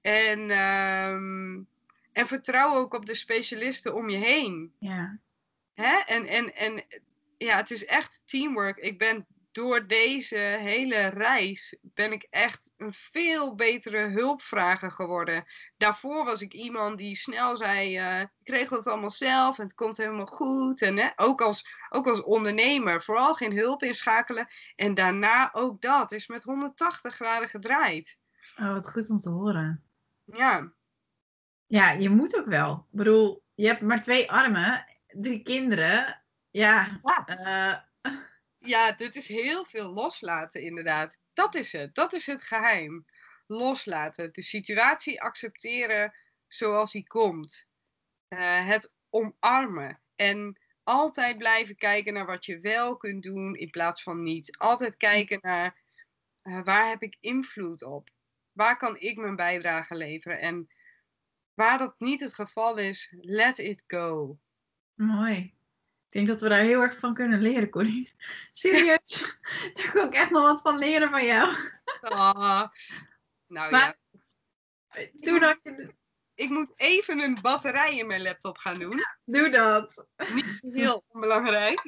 En, 0.00 0.50
um, 0.50 1.68
En 2.12 2.26
vertrouw 2.26 2.74
ook 2.74 2.94
op 2.94 3.06
de 3.06 3.14
specialisten 3.14 3.94
om 3.94 4.08
je 4.08 4.16
heen. 4.16 4.72
Ja. 4.78 5.18
Hè? 5.74 5.96
En, 5.96 6.26
en, 6.26 6.54
en 6.54 6.84
ja, 7.38 7.56
het 7.56 7.70
is 7.70 7.84
echt 7.84 8.22
teamwork. 8.24 8.76
Ik 8.76 8.98
ben 8.98 9.26
door 9.56 9.86
deze 9.86 10.36
hele 10.38 11.06
reis 11.06 11.78
ben 11.82 12.12
ik 12.12 12.26
echt 12.30 12.72
een 12.76 12.92
veel 12.92 13.54
betere 13.54 14.08
hulpvrager 14.08 14.90
geworden. 14.90 15.44
Daarvoor 15.76 16.24
was 16.24 16.40
ik 16.40 16.52
iemand 16.52 16.98
die 16.98 17.16
snel 17.16 17.56
zei, 17.56 18.00
uh, 18.00 18.20
ik 18.20 18.48
regel 18.48 18.76
het 18.76 18.86
allemaal 18.86 19.10
zelf 19.10 19.58
en 19.58 19.64
het 19.64 19.74
komt 19.74 19.96
helemaal 19.96 20.26
goed. 20.26 20.82
En 20.82 20.96
hè, 20.96 21.08
ook, 21.16 21.40
als, 21.40 21.68
ook 21.88 22.06
als 22.06 22.22
ondernemer, 22.22 23.02
vooral 23.02 23.34
geen 23.34 23.56
hulp 23.56 23.82
inschakelen. 23.82 24.48
En 24.74 24.94
daarna 24.94 25.52
ook 25.52 25.80
dat 25.80 26.12
is 26.12 26.26
met 26.26 26.42
180 26.42 27.14
graden 27.14 27.48
gedraaid. 27.48 28.18
Oh, 28.56 28.72
wat 28.72 28.90
goed 28.90 29.10
om 29.10 29.18
te 29.18 29.30
horen. 29.30 29.84
Ja. 30.24 30.72
Ja, 31.66 31.90
je 31.90 32.08
moet 32.08 32.38
ook 32.38 32.46
wel. 32.46 32.72
Ik 32.74 32.98
bedoel, 32.98 33.42
je 33.54 33.66
hebt 33.66 33.82
maar 33.82 34.02
twee 34.02 34.30
armen, 34.30 34.84
drie 35.06 35.42
kinderen. 35.42 36.22
Ja, 36.50 37.00
ja. 37.02 37.24
Uh... 37.28 37.84
ja, 38.66 38.92
dit 38.92 39.16
is 39.16 39.28
heel 39.28 39.64
veel 39.64 39.88
loslaten 39.88 40.62
inderdaad. 40.62 41.18
Dat 41.32 41.54
is 41.54 41.72
het. 41.72 41.94
Dat 41.94 42.12
is 42.12 42.26
het 42.26 42.42
geheim. 42.42 43.06
Loslaten. 43.46 44.32
De 44.32 44.42
situatie 44.42 45.22
accepteren 45.22 46.14
zoals 46.48 46.92
die 46.92 47.06
komt. 47.06 47.66
Uh, 48.28 48.66
het 48.66 48.92
omarmen. 49.10 50.00
En 50.16 50.60
altijd 50.82 51.38
blijven 51.38 51.76
kijken 51.76 52.12
naar 52.12 52.26
wat 52.26 52.44
je 52.44 52.60
wel 52.60 52.96
kunt 52.96 53.22
doen 53.22 53.54
in 53.54 53.70
plaats 53.70 54.02
van 54.02 54.22
niet. 54.22 54.56
Altijd 54.58 54.96
kijken 54.96 55.38
naar 55.42 55.76
uh, 56.42 56.62
waar 56.62 56.88
heb 56.88 57.02
ik 57.02 57.16
invloed 57.20 57.82
op? 57.82 58.10
Waar 58.52 58.76
kan 58.76 58.98
ik 58.98 59.16
mijn 59.16 59.36
bijdrage 59.36 59.94
leveren? 59.94 60.40
En 60.40 60.68
waar 61.54 61.78
dat 61.78 61.94
niet 61.98 62.20
het 62.20 62.34
geval 62.34 62.78
is, 62.78 63.14
let 63.20 63.58
it 63.58 63.84
go. 63.86 64.38
Mooi. 64.94 65.55
Ik 66.06 66.12
denk 66.12 66.26
dat 66.26 66.40
we 66.40 66.48
daar 66.48 66.60
heel 66.60 66.80
erg 66.80 66.98
van 66.98 67.14
kunnen 67.14 67.40
leren, 67.40 67.70
Corine. 67.70 68.08
Serieus, 68.52 69.38
daar 69.74 69.90
kan 69.92 70.06
ik 70.06 70.14
echt 70.14 70.30
nog 70.30 70.42
wat 70.42 70.60
van 70.60 70.78
leren 70.78 71.10
van 71.10 71.24
jou. 71.24 71.54
Ah, 72.00 72.68
nou 73.46 73.70
maar, 73.70 73.98
ja. 74.90 75.06
Toen 75.20 75.42
had 75.42 75.58
je... 75.62 75.94
Ik 76.34 76.50
moet 76.50 76.72
even 76.76 77.18
een 77.18 77.38
batterij 77.42 77.96
in 77.96 78.06
mijn 78.06 78.22
laptop 78.22 78.58
gaan 78.58 78.78
doen. 78.78 79.00
Doe 79.24 79.50
dat. 79.50 80.06
Niet 80.32 80.60
heel 80.72 81.04
onbelangrijk. 81.12 81.80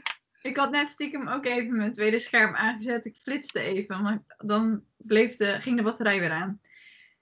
Ik 0.42 0.56
had 0.56 0.70
net 0.70 0.88
stiekem 0.88 1.28
ook 1.28 1.44
even 1.44 1.76
mijn 1.76 1.92
tweede 1.92 2.18
scherm 2.18 2.56
aangezet. 2.56 3.06
Ik 3.06 3.16
flitste 3.16 3.60
even, 3.60 4.02
maar 4.02 4.22
dan 4.36 4.84
bleef 4.96 5.36
de, 5.36 5.60
ging 5.60 5.76
de 5.76 5.82
batterij 5.82 6.20
weer 6.20 6.30
aan. 6.30 6.60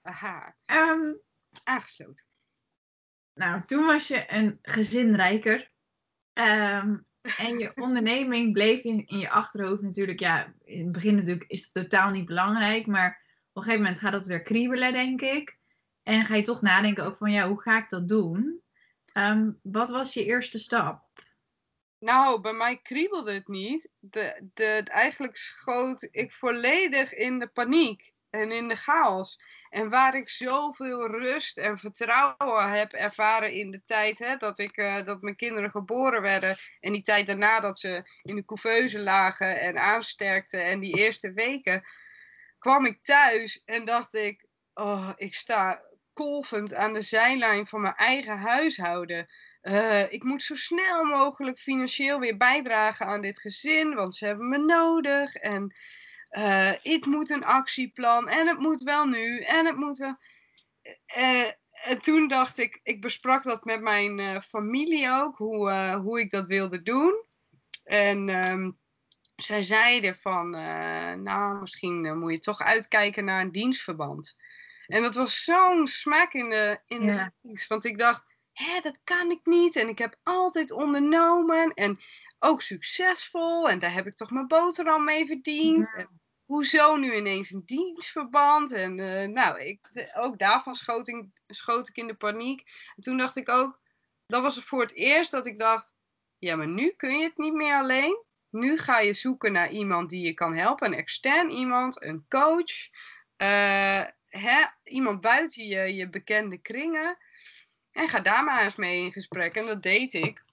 Aha. 0.01 0.55
Um, 0.65 1.21
Aangesloten. 1.63 2.25
Nou, 3.33 3.65
toen 3.65 3.85
was 3.85 4.07
je 4.07 4.23
een 4.27 4.59
gezinrijker. 4.61 5.71
Um, 6.39 7.05
en 7.37 7.59
je 7.59 7.71
onderneming 7.85 8.53
bleef 8.53 8.81
in, 8.81 9.07
in 9.07 9.19
je 9.19 9.29
achterhoofd 9.29 9.81
natuurlijk. 9.81 10.19
Ja, 10.19 10.53
in 10.63 10.83
het 10.83 10.93
begin 10.93 11.15
natuurlijk 11.15 11.49
is 11.49 11.61
het 11.61 11.73
totaal 11.73 12.09
niet 12.09 12.25
belangrijk. 12.25 12.85
Maar 12.85 13.21
op 13.49 13.55
een 13.55 13.63
gegeven 13.63 13.83
moment 13.83 13.99
gaat 14.01 14.11
dat 14.11 14.27
weer 14.27 14.41
kriebelen, 14.41 14.91
denk 14.91 15.21
ik. 15.21 15.57
En 16.03 16.25
ga 16.25 16.35
je 16.35 16.41
toch 16.41 16.61
nadenken 16.61 17.05
over 17.05 17.17
van, 17.17 17.31
ja, 17.31 17.47
hoe 17.47 17.61
ga 17.61 17.77
ik 17.77 17.89
dat 17.89 18.07
doen? 18.07 18.61
Um, 19.13 19.59
wat 19.61 19.89
was 19.89 20.13
je 20.13 20.25
eerste 20.25 20.57
stap? 20.59 21.05
Nou, 21.99 22.41
bij 22.41 22.53
mij 22.53 22.77
kriebelde 22.77 23.33
het 23.33 23.47
niet. 23.47 23.89
De, 23.99 24.49
de, 24.53 24.83
eigenlijk 24.83 25.37
schoot 25.37 26.07
ik 26.11 26.31
volledig 26.31 27.13
in 27.13 27.39
de 27.39 27.47
paniek 27.47 28.13
en 28.29 28.51
in 28.51 28.67
de 28.67 28.75
chaos. 28.75 29.39
En 29.69 29.89
waar 29.89 30.15
ik 30.15 30.29
zoveel 30.29 31.07
rust 31.07 31.57
en 31.57 31.77
vertrouwen 31.77 32.69
heb 32.69 32.93
ervaren 32.93 33.53
in 33.53 33.71
de 33.71 33.81
tijd 33.85 34.19
hè, 34.19 34.37
dat, 34.37 34.59
ik, 34.59 34.77
uh, 34.77 35.05
dat 35.05 35.21
mijn 35.21 35.35
kinderen 35.35 35.71
geboren 35.71 36.21
werden. 36.21 36.57
En 36.79 36.93
die 36.93 37.01
tijd 37.01 37.27
daarna 37.27 37.59
dat 37.59 37.79
ze 37.79 38.03
in 38.21 38.35
de 38.35 38.45
couveuse 38.45 38.99
lagen 38.99 39.59
en 39.59 39.77
aansterkten. 39.77 40.65
En 40.65 40.79
die 40.79 40.97
eerste 40.97 41.31
weken 41.31 41.83
kwam 42.59 42.85
ik 42.85 43.03
thuis 43.03 43.61
en 43.65 43.85
dacht 43.85 44.15
ik, 44.15 44.45
oh, 44.73 45.09
ik 45.15 45.35
sta 45.35 45.81
kolvend 46.13 46.73
aan 46.73 46.93
de 46.93 47.01
zijlijn 47.01 47.67
van 47.67 47.81
mijn 47.81 47.95
eigen 47.95 48.37
huishouden. 48.37 49.27
Uh, 49.61 50.11
ik 50.11 50.23
moet 50.23 50.43
zo 50.43 50.55
snel 50.55 51.03
mogelijk 51.03 51.59
financieel 51.59 52.19
weer 52.19 52.37
bijdragen 52.37 53.05
aan 53.05 53.21
dit 53.21 53.39
gezin, 53.39 53.93
want 53.93 54.15
ze 54.15 54.25
hebben 54.25 54.49
me 54.49 54.57
nodig. 54.57 55.35
En 55.35 55.75
uh, 56.31 56.73
ik 56.81 57.05
moet 57.05 57.29
een 57.29 57.45
actieplan 57.45 58.29
en 58.29 58.47
het 58.47 58.59
moet 58.59 58.81
wel 58.81 59.05
nu 59.05 59.41
en 59.41 59.65
het 59.65 59.75
moet 59.75 59.97
wel. 59.97 60.17
Uh, 61.17 61.47
en 61.71 62.01
toen 62.01 62.27
dacht 62.27 62.57
ik, 62.57 62.79
ik 62.83 63.01
besprak 63.01 63.43
dat 63.43 63.65
met 63.65 63.81
mijn 63.81 64.41
familie 64.41 65.11
ook, 65.11 65.37
hoe, 65.37 65.71
hoe 66.03 66.19
ik 66.19 66.31
dat 66.31 66.47
wilde 66.47 66.81
doen. 66.81 67.25
En 67.83 68.29
um, 68.29 68.79
zij 69.35 69.63
zeiden 69.63 70.15
van, 70.15 70.49
nou 71.23 71.59
misschien 71.59 72.17
moet 72.17 72.31
je 72.31 72.39
toch 72.39 72.61
uitkijken 72.61 73.25
naar 73.25 73.41
een 73.41 73.51
dienstverband. 73.51 74.35
En 74.87 75.01
dat 75.01 75.15
was 75.15 75.43
zo'n 75.43 75.87
smaak 75.87 76.33
in 76.33 76.49
de, 76.49 76.79
in 76.87 77.05
de 77.05 77.31
want 77.67 77.85
ik 77.85 77.97
dacht, 77.97 78.23
dat 78.81 78.97
kan 79.03 79.31
ik 79.31 79.39
niet. 79.43 79.75
En 79.75 79.87
ik 79.87 79.97
heb 79.97 80.15
altijd 80.23 80.71
ondernomen 80.71 81.73
en 81.73 81.99
ook 82.39 82.61
succesvol. 82.61 83.69
En 83.69 83.79
daar 83.79 83.93
heb 83.93 84.07
ik 84.07 84.15
toch 84.15 84.31
mijn 84.31 84.47
boterham 84.47 85.03
mee 85.03 85.25
verdiend. 85.25 85.87
Ja. 85.87 85.93
En 85.93 86.21
hoezo 86.45 86.95
nu 86.95 87.15
ineens 87.15 87.51
een 87.51 87.63
dienstverband? 87.65 88.71
En 88.73 88.97
uh, 88.97 89.27
nou, 89.27 89.61
ik, 89.61 90.09
ook 90.13 90.39
daarvan 90.39 90.75
schoot 90.75 91.07
ik, 91.07 91.25
schoot 91.47 91.89
ik 91.89 91.97
in 91.97 92.07
de 92.07 92.15
paniek. 92.15 92.61
En 92.95 93.01
toen 93.01 93.17
dacht 93.17 93.35
ik 93.35 93.49
ook, 93.49 93.79
dat 94.25 94.41
was 94.41 94.59
voor 94.59 94.81
het 94.81 94.93
eerst 94.93 95.31
dat 95.31 95.45
ik 95.45 95.59
dacht, 95.59 95.95
ja, 96.37 96.55
maar 96.55 96.67
nu 96.67 96.89
kun 96.89 97.17
je 97.17 97.23
het 97.23 97.37
niet 97.37 97.53
meer 97.53 97.75
alleen. 97.75 98.25
Nu 98.49 98.77
ga 98.77 98.99
je 98.99 99.13
zoeken 99.13 99.51
naar 99.51 99.71
iemand 99.71 100.09
die 100.09 100.25
je 100.25 100.33
kan 100.33 100.55
helpen. 100.55 100.87
Een 100.87 100.97
extern 100.97 101.49
iemand, 101.49 102.03
een 102.03 102.25
coach. 102.27 102.89
Uh, 103.37 104.05
hè, 104.27 104.65
iemand 104.83 105.21
buiten 105.21 105.67
je, 105.67 105.95
je 105.95 106.09
bekende 106.09 106.57
kringen. 106.57 107.17
En 107.97 108.07
ga 108.07 108.19
daar 108.19 108.43
maar 108.43 108.63
eens 108.63 108.75
mee 108.75 109.03
in 109.03 109.11
gesprek. 109.11 109.55
En 109.55 109.65
dat 109.65 109.81
deed 109.81 110.13
ik 110.13 110.43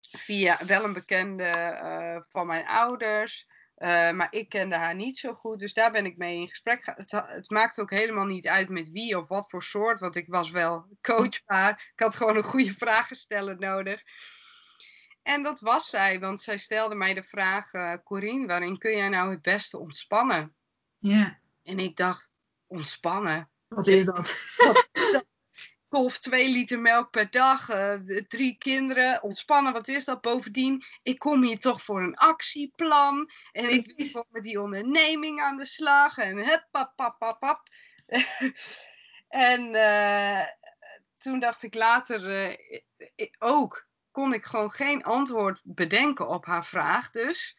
via 0.00 0.66
wel 0.66 0.84
een 0.84 0.92
bekende 0.92 1.78
uh, 1.82 2.22
van 2.28 2.46
mijn 2.46 2.66
ouders. 2.66 3.46
Uh, 3.78 4.10
maar 4.10 4.26
ik 4.30 4.48
kende 4.48 4.74
haar 4.74 4.94
niet 4.94 5.18
zo 5.18 5.32
goed. 5.32 5.58
Dus 5.58 5.72
daar 5.72 5.90
ben 5.90 6.06
ik 6.06 6.16
mee 6.16 6.40
in 6.40 6.48
gesprek. 6.48 6.92
Het, 6.96 7.10
het 7.10 7.50
maakt 7.50 7.80
ook 7.80 7.90
helemaal 7.90 8.24
niet 8.24 8.48
uit 8.48 8.68
met 8.68 8.90
wie 8.90 9.18
of 9.18 9.28
wat 9.28 9.50
voor 9.50 9.62
soort. 9.62 10.00
Want 10.00 10.16
ik 10.16 10.28
was 10.28 10.50
wel 10.50 10.86
coachbaar. 11.10 11.90
Ik 11.94 12.00
had 12.00 12.16
gewoon 12.16 12.36
een 12.36 12.42
goede 12.42 12.74
vragen 12.74 13.16
stellen 13.16 13.58
nodig. 13.58 14.02
En 15.22 15.42
dat 15.42 15.60
was 15.60 15.90
zij. 15.90 16.20
Want 16.20 16.42
zij 16.42 16.58
stelde 16.58 16.94
mij 16.94 17.14
de 17.14 17.22
vraag: 17.22 17.72
uh, 17.72 17.94
Corine, 18.04 18.46
waarin 18.46 18.78
kun 18.78 18.96
jij 18.96 19.08
nou 19.08 19.30
het 19.30 19.42
beste 19.42 19.78
ontspannen? 19.78 20.54
Ja. 20.98 21.38
En 21.62 21.78
ik 21.78 21.96
dacht: 21.96 22.30
ontspannen? 22.66 23.50
Wat 23.68 23.86
is 23.86 24.04
dat? 24.04 24.34
Wat 24.56 24.88
is 24.92 25.12
dat? 25.12 25.32
Kolf 25.94 26.18
twee 26.18 26.48
liter 26.48 26.80
melk 26.80 27.10
per 27.10 27.30
dag, 27.30 27.68
uh, 27.70 28.22
drie 28.28 28.56
kinderen, 28.58 29.22
ontspannen, 29.22 29.72
wat 29.72 29.88
is 29.88 30.04
dat? 30.04 30.20
Bovendien, 30.20 30.82
ik 31.02 31.18
kom 31.18 31.42
hier 31.42 31.58
toch 31.58 31.82
voor 31.82 32.02
een 32.02 32.16
actieplan 32.16 33.30
en 33.52 33.68
ik 33.68 34.10
wil 34.12 34.26
met 34.30 34.42
die 34.42 34.60
onderneming 34.60 35.40
aan 35.40 35.56
de 35.56 35.64
slag 35.64 36.16
en 36.16 36.36
hup, 36.36 36.68
pap, 36.70 36.92
pap, 36.96 37.18
pap, 37.18 37.40
pap. 37.40 37.62
en 39.28 39.74
uh, 39.74 40.46
toen 41.18 41.40
dacht 41.40 41.62
ik 41.62 41.74
later 41.74 42.48
uh, 42.48 42.56
ook, 43.38 43.86
kon 44.10 44.32
ik 44.32 44.44
gewoon 44.44 44.70
geen 44.70 45.02
antwoord 45.02 45.60
bedenken 45.64 46.28
op 46.28 46.44
haar 46.44 46.66
vraag 46.66 47.10
dus. 47.10 47.58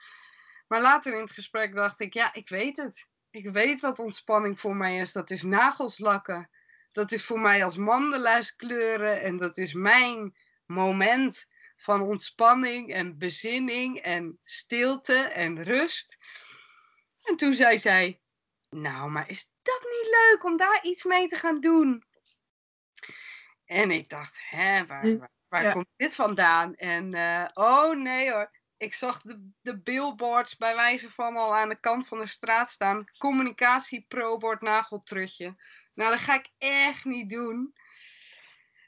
Maar 0.67 0.81
later 0.81 1.13
in 1.13 1.21
het 1.21 1.31
gesprek 1.31 1.75
dacht 1.75 1.99
ik, 1.99 2.13
ja, 2.13 2.33
ik 2.33 2.49
weet 2.49 2.77
het. 2.77 3.07
Ik 3.29 3.49
weet 3.49 3.81
wat 3.81 3.99
ontspanning 3.99 4.59
voor 4.59 4.75
mij 4.75 4.97
is. 4.97 5.11
Dat 5.11 5.29
is 5.29 5.43
nagels 5.43 5.99
lakken 5.99 6.49
dat 6.95 7.12
is 7.12 7.25
voor 7.25 7.39
mij 7.39 7.63
als 7.63 7.77
mandelaars 7.77 8.55
kleuren 8.55 9.21
en 9.21 9.38
dat 9.38 9.58
is 9.58 9.73
mijn 9.73 10.36
moment 10.65 11.47
van 11.75 12.01
ontspanning 12.01 12.93
en 12.93 13.17
bezinning 13.17 13.99
en 13.99 14.39
stilte 14.43 15.17
en 15.17 15.63
rust. 15.63 16.17
En 17.23 17.36
toen 17.36 17.53
zei 17.53 17.77
zij, 17.77 18.21
nou, 18.69 19.10
maar 19.10 19.29
is 19.29 19.51
dat 19.62 19.81
niet 19.81 20.12
leuk 20.12 20.43
om 20.43 20.58
daar 20.58 20.84
iets 20.84 21.03
mee 21.03 21.27
te 21.27 21.36
gaan 21.36 21.60
doen? 21.60 22.03
En 23.65 23.91
ik 23.91 24.10
dacht, 24.10 24.39
hè, 24.49 24.86
waar, 24.86 25.17
waar, 25.17 25.31
waar 25.47 25.63
ja. 25.63 25.71
komt 25.71 25.88
dit 25.95 26.15
vandaan? 26.15 26.75
En 26.75 27.15
uh, 27.15 27.47
oh 27.53 27.95
nee 27.95 28.31
hoor, 28.31 28.51
ik 28.77 28.93
zag 28.93 29.21
de, 29.21 29.49
de 29.62 29.81
billboards 29.81 30.58
bij 30.58 30.75
wijze 30.75 31.12
van 31.12 31.36
al 31.36 31.55
aan 31.55 31.69
de 31.69 31.79
kant 31.79 32.08
van 32.08 32.19
de 32.19 32.27
straat 32.27 32.69
staan. 32.69 33.03
Communicatie 33.17 34.05
pro-bord 34.08 34.62
nageltrutje. 34.62 35.55
Nou, 35.95 36.12
dat 36.12 36.19
ga 36.19 36.34
ik 36.36 36.49
echt 36.58 37.05
niet 37.05 37.29
doen. 37.29 37.73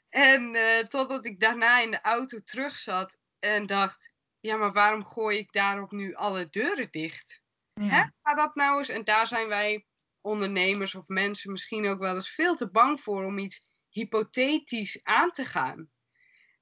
En 0.08 0.54
uh, 0.54 0.78
totdat 0.78 1.24
ik 1.24 1.40
daarna 1.40 1.80
in 1.80 1.90
de 1.90 2.00
auto 2.00 2.38
terug 2.38 2.78
zat 2.78 3.18
en 3.38 3.66
dacht: 3.66 4.12
ja, 4.40 4.56
maar 4.56 4.72
waarom 4.72 5.06
gooi 5.06 5.38
ik 5.38 5.52
daarop 5.52 5.90
nu 5.90 6.14
alle 6.14 6.48
deuren 6.50 6.90
dicht? 6.90 7.42
Ja. 7.74 7.86
Hè? 7.86 8.04
Ga 8.22 8.34
dat 8.34 8.54
nou 8.54 8.78
eens. 8.78 8.88
En 8.88 9.04
daar 9.04 9.26
zijn 9.26 9.48
wij 9.48 9.86
ondernemers 10.20 10.94
of 10.94 11.08
mensen 11.08 11.52
misschien 11.52 11.86
ook 11.86 11.98
wel 11.98 12.14
eens 12.14 12.30
veel 12.30 12.54
te 12.54 12.70
bang 12.70 13.00
voor 13.00 13.24
om 13.24 13.38
iets 13.38 13.66
hypothetisch 13.88 15.04
aan 15.04 15.30
te 15.30 15.44
gaan. 15.44 15.90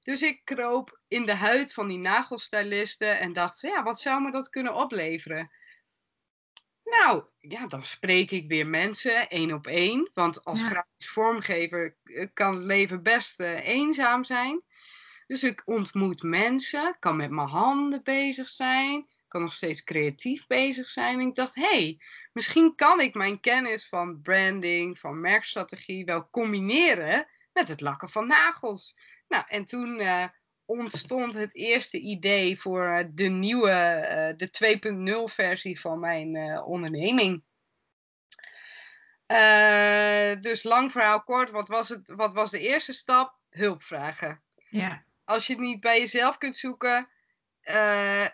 Dus 0.02 0.22
ik 0.22 0.40
kroop 0.44 1.00
in 1.08 1.26
de 1.26 1.34
huid 1.34 1.72
van 1.72 1.88
die 1.88 1.98
nagelstylisten 1.98 3.18
en 3.18 3.32
dacht, 3.32 3.60
ja, 3.60 3.82
wat 3.82 4.00
zou 4.00 4.22
me 4.22 4.30
dat 4.30 4.48
kunnen 4.48 4.74
opleveren? 4.74 5.50
Nou, 6.98 7.24
ja, 7.40 7.66
dan 7.66 7.84
spreek 7.84 8.30
ik 8.30 8.48
weer 8.48 8.66
mensen 8.66 9.28
één 9.28 9.52
op 9.52 9.66
één. 9.66 10.10
Want 10.14 10.44
als 10.44 10.60
Ja. 10.60 10.66
grafisch 10.66 11.08
vormgever 11.10 11.96
eh, 12.04 12.28
kan 12.32 12.54
het 12.54 12.64
leven 12.64 13.02
best 13.02 13.40
eh, 13.40 13.68
eenzaam 13.68 14.24
zijn. 14.24 14.62
Dus 15.26 15.42
ik 15.42 15.62
ontmoet 15.64 16.22
mensen, 16.22 16.96
kan 16.98 17.16
met 17.16 17.30
mijn 17.30 17.48
handen 17.48 18.02
bezig 18.02 18.48
zijn, 18.48 19.06
kan 19.28 19.40
nog 19.40 19.54
steeds 19.54 19.84
creatief 19.84 20.46
bezig 20.46 20.88
zijn. 20.88 21.20
En 21.20 21.26
ik 21.26 21.34
dacht, 21.34 21.54
hé, 21.54 21.62
hey, 21.62 22.00
misschien 22.32 22.74
kan 22.74 23.00
ik 23.00 23.14
mijn 23.14 23.40
kennis 23.40 23.88
van 23.88 24.20
branding, 24.22 24.98
van 24.98 25.20
merkstrategie 25.20 26.04
wel 26.04 26.30
combineren 26.30 27.26
met 27.52 27.68
het 27.68 27.80
lakken 27.80 28.08
van 28.08 28.26
nagels. 28.26 28.96
Nou, 29.28 29.44
en 29.48 29.64
toen 29.64 29.98
eh, 30.00 30.28
ontstond 30.66 31.34
het 31.34 31.54
eerste 31.54 31.98
idee 31.98 32.60
voor 32.60 32.86
eh, 32.86 33.04
de 33.10 33.28
nieuwe, 33.28 33.70
eh, 33.70 34.36
de 34.36 34.50
2.0 34.50 35.34
versie 35.34 35.80
van 35.80 36.00
mijn 36.00 36.36
eh, 36.36 36.68
onderneming. 36.68 37.44
Dus 40.40 40.62
lang 40.62 40.92
verhaal 40.92 41.22
kort, 41.22 41.50
wat 41.50 41.68
was, 41.68 41.88
het, 41.88 42.08
wat 42.08 42.34
was 42.34 42.50
de 42.50 42.60
eerste 42.60 42.92
stap? 42.92 43.38
Hulp 43.50 43.82
vragen. 43.82 44.42
Ja. 44.68 45.04
Als 45.24 45.46
je 45.46 45.52
het 45.52 45.62
niet 45.62 45.80
bij 45.80 45.98
jezelf 45.98 46.38
kunt 46.38 46.56
zoeken, 46.56 47.08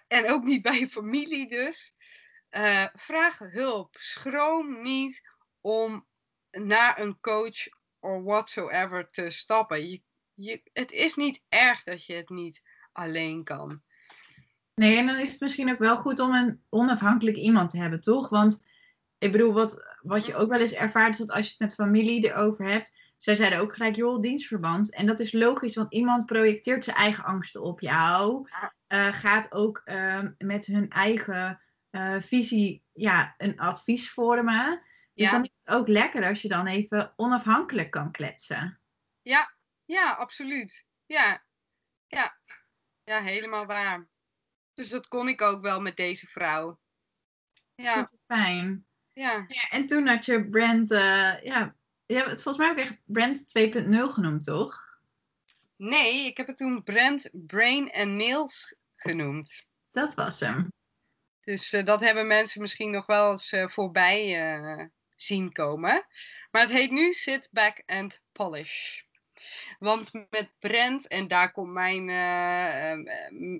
en 0.09 0.31
ook 0.31 0.45
niet 0.45 0.63
bij 0.63 0.79
je 0.79 0.89
familie 0.89 1.49
dus, 1.49 1.95
vraag 2.95 3.39
hulp. 3.39 3.97
Schroom 3.99 4.83
niet 4.83 5.23
om 5.61 6.07
naar 6.51 7.01
een 7.01 7.21
coach 7.21 7.69
or 8.01 8.23
whatsoever 8.23 9.07
te 9.07 9.31
stappen. 9.31 9.89
Je, 9.91 10.03
je, 10.45 10.61
het 10.73 10.93
is 10.93 11.15
niet 11.15 11.41
erg 11.49 11.83
dat 11.83 12.07
je 12.07 12.15
het 12.15 12.29
niet 12.29 12.63
alleen 12.93 13.45
kan. 13.45 13.83
Nee, 14.75 14.97
en 14.97 15.07
dan 15.07 15.19
is 15.19 15.31
het 15.31 15.41
misschien 15.41 15.71
ook 15.71 15.79
wel 15.79 15.97
goed 15.97 16.21
om 16.21 16.35
een 16.35 16.63
onafhankelijk 16.69 17.37
iemand 17.37 17.71
te 17.71 17.79
hebben, 17.79 18.01
toch? 18.01 18.29
Want 18.29 18.67
ik 19.19 19.33
bedoel, 19.33 19.53
wat, 19.53 19.97
wat 20.03 20.27
je 20.27 20.35
ook 20.35 20.51
wel 20.51 20.61
eens 20.61 20.73
ervaart, 20.75 21.13
is 21.13 21.19
dat 21.19 21.31
als 21.31 21.45
je 21.47 21.51
het 21.51 21.61
met 21.61 21.75
familie 21.75 22.25
erover 22.25 22.67
hebt. 22.67 22.93
Zij 23.17 23.35
zeiden 23.35 23.59
ook 23.59 23.73
gelijk, 23.73 23.97
joh, 23.97 24.21
dienstverband. 24.21 24.95
En 24.95 25.07
dat 25.07 25.21
is 25.21 25.33
logisch, 25.33 25.77
want 25.77 25.93
iemand 25.93 26.27
projecteert 26.27 26.85
zijn 26.85 26.97
eigen 26.97 27.25
angsten 27.25 27.63
op 27.63 27.81
jou. 27.81 28.49
Eh, 28.87 29.13
gaat 29.13 29.53
ook 29.53 29.81
ehm, 29.85 30.33
met 30.39 30.67
hun 30.67 30.91
eigen 30.91 31.61
eh, 31.91 32.17
visie 32.21 32.83
ja, 32.93 33.35
een 33.37 33.59
advies 33.59 34.11
vormen. 34.11 34.83
Dus 35.15 35.27
Ja. 35.27 35.33
dan 35.33 35.45
is 35.45 35.51
het 35.63 35.75
ook 35.75 35.89
lekker 35.89 36.25
als 36.25 36.43
je 36.43 36.49
dan 36.49 36.67
even 36.67 37.13
onafhankelijk 37.17 37.91
kan 37.91 38.11
kletsen. 38.11 38.81
Ja, 39.23 39.51
ja, 39.93 40.11
absoluut. 40.13 40.85
Ja, 41.07 41.45
ja, 42.07 42.39
ja, 43.05 43.23
helemaal 43.23 43.67
waar. 43.67 44.09
Dus 44.75 44.89
dat 44.89 45.09
kon 45.09 45.29
ik 45.29 45.41
ook 45.41 45.63
wel 45.63 45.81
met 45.81 45.97
deze 45.97 46.27
vrouw. 46.27 46.81
Ja, 47.75 47.93
Super 47.93 48.19
fijn. 48.27 48.87
ja. 49.13 49.45
Ja, 49.49 49.69
en 49.71 49.87
toen 49.87 50.07
had 50.07 50.25
je 50.25 50.49
brand, 50.49 50.91
eh, 50.91 51.43
ja, 51.43 51.77
je 52.07 52.15
hebt 52.15 52.31
het 52.31 52.43
volgens 52.43 52.65
mij 52.65 52.71
ook 52.71 52.79
echt 52.79 52.97
brand 53.05 53.49
2.0 53.49 54.13
genoemd, 54.13 54.45
toch? 54.45 54.91
Nee, 55.77 56.27
ik 56.27 56.37
heb 56.37 56.47
het 56.47 56.57
toen 56.57 56.83
Brand, 56.83 57.29
Brain 57.33 57.91
en 57.91 58.17
Nails 58.17 58.77
genoemd. 58.97 59.67
Dat 59.91 60.15
was 60.15 60.41
hem. 60.41 60.73
Dus 61.41 61.73
eh, 61.73 61.85
dat 61.85 62.01
hebben 62.01 62.27
mensen 62.27 62.61
misschien 62.61 62.91
nog 62.91 63.07
wel 63.07 63.31
eens 63.31 63.53
eh, 63.53 63.69
voorbij 63.69 64.91
zien 65.17 65.53
komen. 65.53 66.07
Maar 66.51 66.63
het 66.63 66.71
heet 66.71 66.91
nu 66.91 67.13
Sit 67.13 67.49
Back 67.51 67.83
and 67.87 68.23
Polish. 68.33 69.03
Want 69.79 70.13
met 70.13 70.53
brand, 70.59 71.09
en 71.09 71.29
daar 71.29 71.53
komt 71.53 71.73
mijn 71.73 72.09
eh, 72.09 72.91
ehm, 72.91 73.07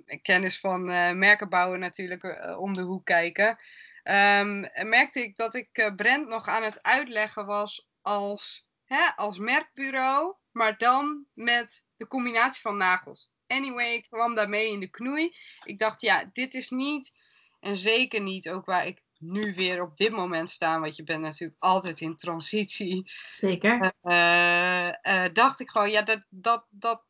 eh, 0.05 0.21
kennis 0.21 0.59
van 0.59 0.89
eh, 0.89 1.11
merken 1.11 1.49
bouwen 1.49 1.79
natuurlijk 1.79 2.53
om 2.57 2.73
de 2.73 2.81
hoek 2.81 3.05
kijken. 3.05 3.57
ehm, 4.03 4.59
merkte 4.89 5.23
ik 5.23 5.37
dat 5.37 5.55
ik 5.55 5.93
brand 5.95 6.27
nog 6.27 6.47
aan 6.47 6.63
het 6.63 6.83
uitleggen 6.83 7.45
was 7.45 7.87
als, 8.01 8.67
hè, 8.85 9.15
als 9.15 9.37
merkbureau, 9.37 10.35
maar 10.51 10.77
dan 10.77 11.25
met 11.33 11.83
de 11.97 12.07
combinatie 12.07 12.61
van 12.61 12.77
nagels. 12.77 13.31
Anyway, 13.47 13.93
ik 13.93 14.07
kwam 14.09 14.35
daarmee 14.35 14.71
in 14.71 14.79
de 14.79 14.89
knoei. 14.89 15.35
Ik 15.63 15.79
dacht, 15.79 16.01
ja, 16.01 16.29
dit 16.33 16.53
is 16.53 16.69
niet, 16.69 17.11
en 17.59 17.77
zeker 17.77 18.21
niet 18.21 18.49
ook 18.49 18.65
waar 18.65 18.87
ik 18.87 19.01
nu 19.23 19.53
weer 19.55 19.81
op 19.81 19.97
dit 19.97 20.11
moment 20.11 20.49
sta, 20.49 20.79
want 20.79 20.95
je 20.95 21.03
bent 21.03 21.21
natuurlijk 21.21 21.59
altijd 21.63 21.99
in 21.99 22.15
transitie 22.15 23.11
Zeker. 23.29 23.93
eh, 24.01 24.87
eh, 25.25 25.33
dacht 25.33 25.59
ik 25.59 25.69
gewoon, 25.69 25.91
ja, 25.91 26.01
dat, 26.01 26.23
dat, 26.29 26.65
dat, 26.69 27.03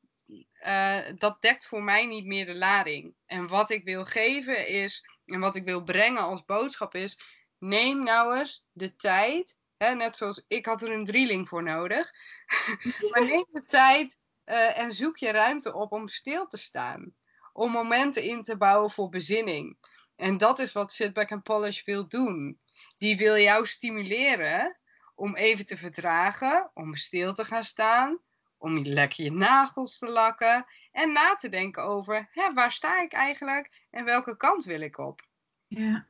eh, 0.53 0.99
dat 1.15 1.41
dekt 1.41 1.65
voor 1.65 1.83
mij 1.83 2.05
niet 2.05 2.25
meer 2.25 2.45
de 2.45 2.55
lading. 2.55 3.15
En 3.25 3.47
wat 3.47 3.69
ik 3.69 3.83
wil 3.83 4.05
geven 4.05 4.67
is, 4.67 5.05
en 5.25 5.39
wat 5.39 5.55
ik 5.55 5.63
wil 5.63 5.83
brengen 5.83 6.21
als 6.21 6.45
boodschap 6.45 6.95
is, 6.95 7.19
neem 7.57 8.03
nou 8.03 8.37
eens 8.37 8.65
de 8.71 8.95
tijd, 8.95 9.57
hè, 9.77 9.95
net 9.95 10.17
zoals 10.17 10.45
ik 10.47 10.65
had 10.65 10.81
er 10.81 10.91
een 10.91 11.05
drieling 11.05 11.47
voor 11.47 11.63
nodig, 11.63 12.11
maar 13.11 13.25
neem 13.25 13.45
de 13.51 13.63
tijd 13.67 14.17
eh, 14.43 14.77
en 14.79 14.91
zoek 14.91 15.17
je 15.17 15.31
ruimte 15.31 15.73
op 15.73 15.91
om 15.91 16.07
stil 16.07 16.47
te 16.47 16.57
staan. 16.57 17.13
Om 17.53 17.71
momenten 17.71 18.23
in 18.23 18.43
te 18.43 18.57
bouwen 18.57 18.91
voor 18.91 19.09
bezinning. 19.09 19.77
En 20.23 20.37
dat 20.37 20.59
is 20.59 20.73
wat 20.73 20.93
Sit 20.93 21.13
Back 21.13 21.31
and 21.31 21.43
Polish 21.43 21.83
wil 21.83 22.07
doen. 22.07 22.59
Die 22.97 23.17
wil 23.17 23.37
jou 23.37 23.65
stimuleren 23.65 24.77
om 25.15 25.35
even 25.35 25.65
te 25.65 25.77
verdragen, 25.77 26.71
om 26.73 26.95
stil 26.95 27.33
te 27.33 27.45
gaan 27.45 27.63
staan, 27.63 28.19
om 28.57 28.85
lekker 28.85 29.23
je 29.23 29.31
nagels 29.31 29.97
te 29.97 30.07
lakken 30.07 30.65
en 30.91 31.11
na 31.11 31.35
te 31.35 31.49
denken 31.49 31.83
over 31.83 32.29
hè, 32.31 32.53
waar 32.53 32.71
sta 32.71 33.01
ik 33.01 33.13
eigenlijk 33.13 33.85
en 33.89 34.05
welke 34.05 34.37
kant 34.37 34.63
wil 34.63 34.81
ik 34.81 34.97
op. 34.97 35.27
Ja. 35.67 36.07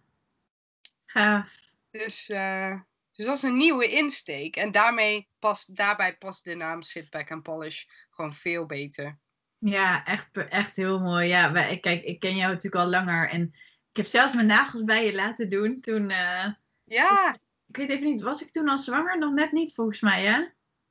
Gaaf. 1.06 1.54
Dus, 1.92 2.30
eh, 2.30 2.80
dus 3.12 3.26
dat 3.26 3.38
is 3.38 3.44
een 3.44 3.58
nieuwe 3.58 3.92
insteek 3.92 4.56
en 4.56 4.72
daarmee 4.72 5.28
past, 5.40 5.76
daarbij 5.76 6.18
past 6.18 6.44
de 6.44 6.56
naam 6.56 6.82
Sit 6.82 7.10
Back 7.10 7.32
and 7.32 7.44
Polish 7.44 7.86
gewoon 8.10 8.34
veel 8.34 8.66
beter. 8.66 9.18
Ja, 9.58 10.06
echt, 10.06 10.38
echt 10.38 10.76
heel 10.76 11.00
mooi. 11.00 11.28
Ja, 11.28 11.52
wij, 11.52 11.80
kijk, 11.80 12.04
ik 12.04 12.20
ken 12.20 12.36
jou 12.36 12.54
natuurlijk 12.54 12.84
al 12.84 12.90
langer 12.90 13.30
en 13.30 13.54
ik 13.94 14.00
heb 14.00 14.06
zelfs 14.06 14.34
mijn 14.34 14.48
nagels 14.48 14.84
bij 14.84 15.06
je 15.06 15.14
laten 15.16 15.50
doen 15.50 15.82
toen. 15.82 16.10
eh, 16.10 16.54
Ja, 16.84 17.38
ik 17.68 17.76
weet 17.78 17.90
even 17.90 18.08
niet, 18.08 18.22
was 18.22 18.42
ik 18.42 18.52
toen 18.52 18.68
al 18.70 18.78
zwanger? 18.78 19.18
Nog 19.18 19.34
net 19.34 19.52
niet 19.52 19.74
volgens 19.74 20.00
mij, 20.02 20.24
hè? 20.24 20.46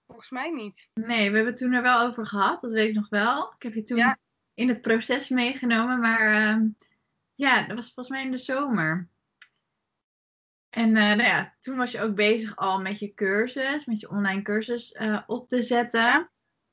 volgens 0.06 0.30
mij 0.30 0.50
niet. 0.50 0.88
Nee, 0.94 1.16
we 1.30 1.34
hebben 1.36 1.46
het 1.52 1.56
toen 1.56 1.72
er 1.72 1.82
wel 1.82 2.00
over 2.06 2.26
gehad, 2.26 2.60
dat 2.60 2.72
weet 2.72 2.88
ik 2.88 2.94
nog 2.94 3.08
wel. 3.08 3.52
Ik 3.56 3.62
heb 3.62 3.74
je 3.74 3.82
toen 3.82 3.96
Ja. 3.98 4.18
in 4.54 4.68
het 4.68 4.82
proces 4.82 5.28
meegenomen, 5.28 6.00
maar 6.00 6.34
ehm, 6.34 6.68
ja, 7.34 7.62
dat 7.62 7.74
was 7.76 7.84
volgens 7.84 8.08
mij 8.08 8.24
in 8.24 8.30
de 8.30 8.38
zomer. 8.38 9.08
En 10.70 10.96
eh, 10.96 11.02
nou 11.02 11.22
ja, 11.22 11.56
toen 11.60 11.76
was 11.76 11.92
je 11.92 12.00
ook 12.00 12.14
bezig 12.14 12.56
al 12.56 12.80
met 12.80 12.98
je 12.98 13.14
cursus, 13.14 13.84
met 13.84 14.00
je 14.00 14.08
online 14.10 14.42
cursus 14.42 14.92
eh, 14.92 15.22
op 15.26 15.48
te 15.48 15.62
zetten. 15.62 16.30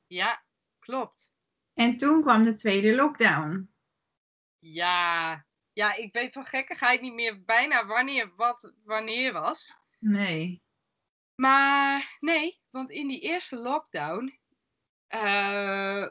Ja, 0.08 0.44
klopt. 0.80 1.34
En 1.74 1.98
toen 1.98 2.22
kwam 2.22 2.44
de 2.44 2.54
tweede 2.54 2.96
lockdown. 2.96 3.74
Ja, 4.60 5.46
ja 5.74 5.96
ik 5.96 6.14
weet 6.14 6.34
van 6.34 6.46
gekkigheid 6.46 7.02
niet 7.02 7.14
meer 7.14 7.44
bijna 7.44 7.86
wanneer 7.86 8.32
wat 8.36 8.74
wanneer 8.84 9.34
was. 9.34 9.76
Nee. 10.00 10.62
Maar 11.36 12.18
nee, 12.20 12.60
want 12.70 12.92
in 12.92 13.08
die 13.08 13.20
eerste 13.20 13.56
lockdown, 13.56 14.40
eh, 15.08 16.06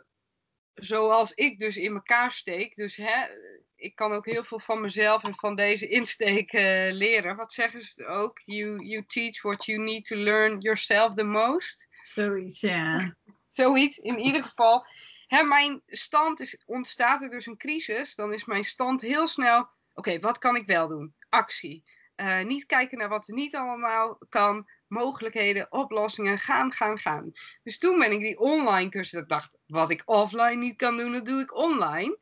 zoals 0.74 1.32
ik 1.32 1.58
dus 1.58 1.76
in 1.76 1.94
elkaar 1.94 2.32
steek, 2.32 2.74
dus 2.74 2.96
hè, 2.96 3.26
ik 3.74 3.94
kan 3.94 4.12
ook 4.12 4.26
heel 4.26 4.44
veel 4.44 4.60
van 4.60 4.80
mezelf 4.80 5.24
en 5.24 5.34
van 5.34 5.56
deze 5.56 5.88
insteek 5.88 6.52
eh, 6.52 6.92
leren. 6.92 7.36
Wat 7.36 7.52
zeggen 7.52 7.82
ze 7.82 8.06
ook? 8.06 8.40
You, 8.44 8.86
you 8.86 9.04
teach 9.06 9.42
what 9.42 9.64
you 9.64 9.78
need 9.78 10.04
to 10.04 10.16
learn 10.16 10.60
yourself 10.60 11.14
the 11.14 11.24
most. 11.24 11.88
Zoiets, 12.02 12.60
ja. 12.60 13.16
Zoiets, 13.50 13.98
in 13.98 14.18
ieder 14.18 14.42
geval. 14.42 14.86
Hè, 15.28 15.42
mijn 15.42 15.82
stand 15.86 16.40
is, 16.40 16.62
ontstaat 16.66 17.22
er 17.22 17.28
dus 17.28 17.46
een 17.46 17.56
crisis, 17.56 18.14
dan 18.14 18.32
is 18.32 18.44
mijn 18.44 18.64
stand 18.64 19.00
heel 19.00 19.26
snel, 19.26 19.68
oké, 19.94 20.18
wat 20.18 20.38
kan 20.38 20.56
ik 20.56 20.66
wel 20.66 20.88
doen? 20.88 21.14
Actie. 21.28 21.84
Eh, 22.14 22.44
niet 22.44 22.66
kijken 22.66 22.98
naar 22.98 23.08
wat 23.08 23.28
er 23.28 23.34
niet 23.34 23.56
allemaal 23.56 24.18
kan, 24.28 24.68
mogelijkheden, 24.86 25.72
oplossingen, 25.72 26.38
gaan, 26.38 26.72
gaan, 26.72 26.98
gaan. 26.98 27.30
Dus 27.62 27.78
toen 27.78 27.98
ben 27.98 28.12
ik 28.12 28.20
die 28.20 28.38
online 28.38 28.90
cursus, 28.90 29.20
ik 29.20 29.28
dacht, 29.28 29.50
wat 29.66 29.90
ik 29.90 30.02
offline 30.04 30.56
niet 30.56 30.76
kan 30.76 30.96
doen, 30.96 31.12
dat 31.12 31.26
doe 31.26 31.40
ik 31.40 31.56
online. 31.56 32.18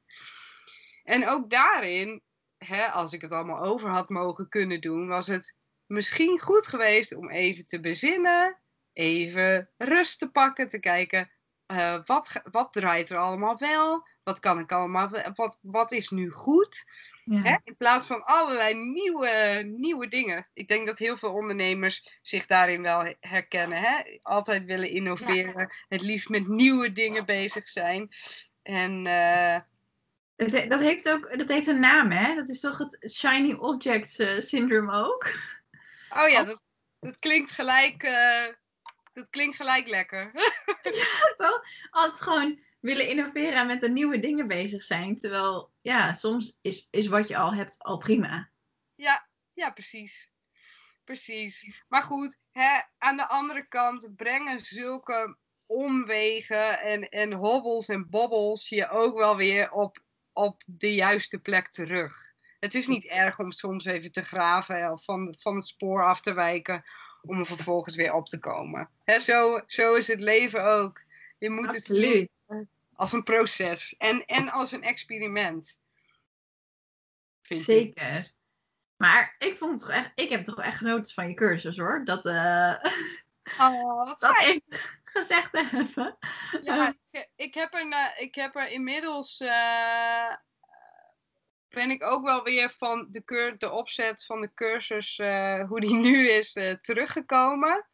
En 1.04 1.28
ook 1.28 1.50
daarin, 1.50 2.22
hè, 2.58 2.86
als 2.86 3.12
ik 3.12 3.20
het 3.20 3.30
allemaal 3.30 3.62
over 3.62 3.90
had 3.90 4.08
mogen 4.08 4.48
kunnen 4.48 4.80
doen, 4.80 5.08
was 5.08 5.26
het 5.26 5.54
misschien 5.86 6.38
goed 6.38 6.66
geweest 6.66 7.14
om 7.14 7.30
even 7.30 7.66
te 7.66 7.80
bezinnen, 7.80 8.58
even 8.92 9.70
rust 9.76 10.18
te 10.18 10.30
pakken, 10.30 10.68
te 10.68 10.80
kijken, 10.80 11.30
eh, 11.66 12.00
wat, 12.04 12.32
wat 12.50 12.72
draait 12.72 13.10
er 13.10 13.16
allemaal 13.16 13.58
wel? 13.58 14.06
Wat 14.22 14.40
kan 14.40 14.58
ik 14.58 14.72
allemaal? 14.72 15.10
Wat, 15.34 15.58
wat 15.62 15.92
is 15.92 16.10
nu 16.10 16.30
goed? 16.30 16.84
Ja. 17.24 17.42
Hè? 17.42 17.56
In 17.64 17.76
plaats 17.76 18.06
van 18.06 18.24
allerlei 18.24 18.74
nieuwe, 18.74 19.62
nieuwe 19.76 20.08
dingen. 20.08 20.46
Ik 20.52 20.68
denk 20.68 20.86
dat 20.86 20.98
heel 20.98 21.16
veel 21.16 21.32
ondernemers 21.32 22.18
zich 22.22 22.46
daarin 22.46 22.82
wel 22.82 23.14
herkennen. 23.20 23.78
Hè? 23.80 24.18
Altijd 24.22 24.64
willen 24.64 24.90
innoveren. 24.90 25.72
Het 25.88 26.02
liefst 26.02 26.28
met 26.28 26.48
nieuwe 26.48 26.92
dingen 26.92 27.24
bezig 27.24 27.68
zijn. 27.68 28.08
En 28.62 29.06
eh, 29.06 29.60
Dat, 30.36 30.50
he- 30.52 30.66
dat 30.66 30.80
heeft 30.80 31.08
ook 31.08 31.38
dat 31.38 31.48
heeft 31.48 31.66
een 31.66 31.80
naam, 31.80 32.10
hè? 32.10 32.34
Dat 32.34 32.48
is 32.48 32.60
toch 32.60 32.78
het 32.78 33.12
shiny 33.12 33.52
object 33.52 34.18
eh, 34.20 34.40
syndrome 34.40 34.92
ook? 34.92 35.30
oh 36.08 36.28
ja, 36.28 36.44
dat, 36.44 36.60
dat 37.00 37.18
klinkt 37.18 37.50
gelijk. 37.50 38.02
Dat 39.16 39.30
klinkt 39.30 39.56
gelijk 39.56 39.88
lekker. 39.88 40.30
toch? 41.36 41.62
Altijd 41.90 42.20
gewoon 42.20 42.60
willen 42.80 43.08
innoveren 43.08 43.54
en 43.54 43.66
met 43.66 43.80
de 43.80 43.90
nieuwe 43.90 44.18
dingen 44.18 44.46
bezig 44.46 44.82
zijn. 44.82 45.18
Terwijl, 45.18 45.72
ja, 45.80 46.12
soms 46.12 46.58
is, 46.60 46.88
is 46.90 47.06
wat 47.06 47.28
je 47.28 47.36
al 47.36 47.54
hebt 47.54 47.78
al 47.78 47.98
prima. 47.98 48.50
Ja, 48.94 49.28
ja, 49.52 49.70
precies. 49.70 50.30
Precies. 51.04 51.84
Maar 51.88 52.02
goed, 52.02 52.38
hè, 52.52 52.80
aan 52.98 53.16
de 53.16 53.28
andere 53.28 53.66
kant 53.68 54.16
brengen 54.16 54.60
zulke 54.60 55.36
omwegen 55.66 56.80
en, 56.80 57.08
en 57.08 57.32
hobbels 57.32 57.88
en 57.88 58.10
bobbels 58.10 58.68
je 58.68 58.88
ook 58.88 59.16
wel 59.16 59.36
weer 59.36 59.70
op, 59.70 59.98
op 60.32 60.62
de 60.66 60.94
juiste 60.94 61.38
plek 61.38 61.70
terug. 61.70 62.34
Het 62.58 62.74
is 62.74 62.86
niet 62.86 63.04
erg 63.04 63.38
om 63.38 63.52
soms 63.52 63.84
even 63.84 64.12
te 64.12 64.24
graven 64.24 64.92
of 64.92 65.04
van, 65.04 65.36
van 65.38 65.54
het 65.54 65.66
spoor 65.66 66.06
af 66.06 66.20
te 66.20 66.32
wijken 66.32 66.84
om 67.26 67.38
er 67.38 67.46
vervolgens 67.46 67.96
weer 67.96 68.12
op 68.14 68.28
te 68.28 68.38
komen. 68.38 68.88
Hè, 69.04 69.20
zo, 69.20 69.62
zo 69.66 69.94
is 69.94 70.06
het 70.06 70.20
leven 70.20 70.64
ook. 70.64 71.02
Je 71.38 71.50
moet 71.50 71.74
het 71.74 71.84
zien 71.84 72.28
Absoluut. 72.46 72.66
als 72.94 73.12
een 73.12 73.22
proces 73.22 73.96
en, 73.96 74.26
en 74.26 74.50
als 74.50 74.72
een 74.72 74.82
experiment. 74.82 75.78
Vind 77.42 77.60
ik. 77.60 77.66
Zeker. 77.66 78.32
Maar 78.96 79.34
ik 79.38 79.58
vond 79.58 79.80
toch 79.80 79.90
echt, 79.90 80.10
ik 80.14 80.28
heb 80.28 80.44
toch 80.44 80.60
echt 80.60 80.76
genoten 80.76 81.14
van 81.14 81.28
je 81.28 81.34
cursus 81.34 81.76
hoor. 81.78 82.04
Dat, 82.04 82.26
eh 82.26 82.74
Oh, 83.58 84.04
wat 84.04 84.20
dat 84.20 84.40
ik 84.46 84.62
gezegd 85.04 85.52
hebben. 85.52 86.16
Ja, 86.62 86.94
ik, 87.10 87.28
ik, 87.36 87.54
heb 87.54 87.74
er, 87.74 88.14
ik 88.18 88.34
heb 88.34 88.56
er 88.56 88.68
inmiddels. 88.68 89.40
eh, 89.40 90.34
ben 91.76 91.90
ik 91.90 92.04
ook 92.04 92.24
wel 92.24 92.42
weer 92.42 92.70
van 92.70 93.06
de, 93.10 93.54
de 93.58 93.70
opzet 93.70 94.24
van 94.24 94.40
de 94.40 94.50
cursus, 94.54 95.18
eh, 95.18 95.68
hoe 95.68 95.80
die 95.80 95.94
nu 96.06 96.28
is, 96.28 96.54
eh, 96.54 96.74
teruggekomen. 96.74 97.86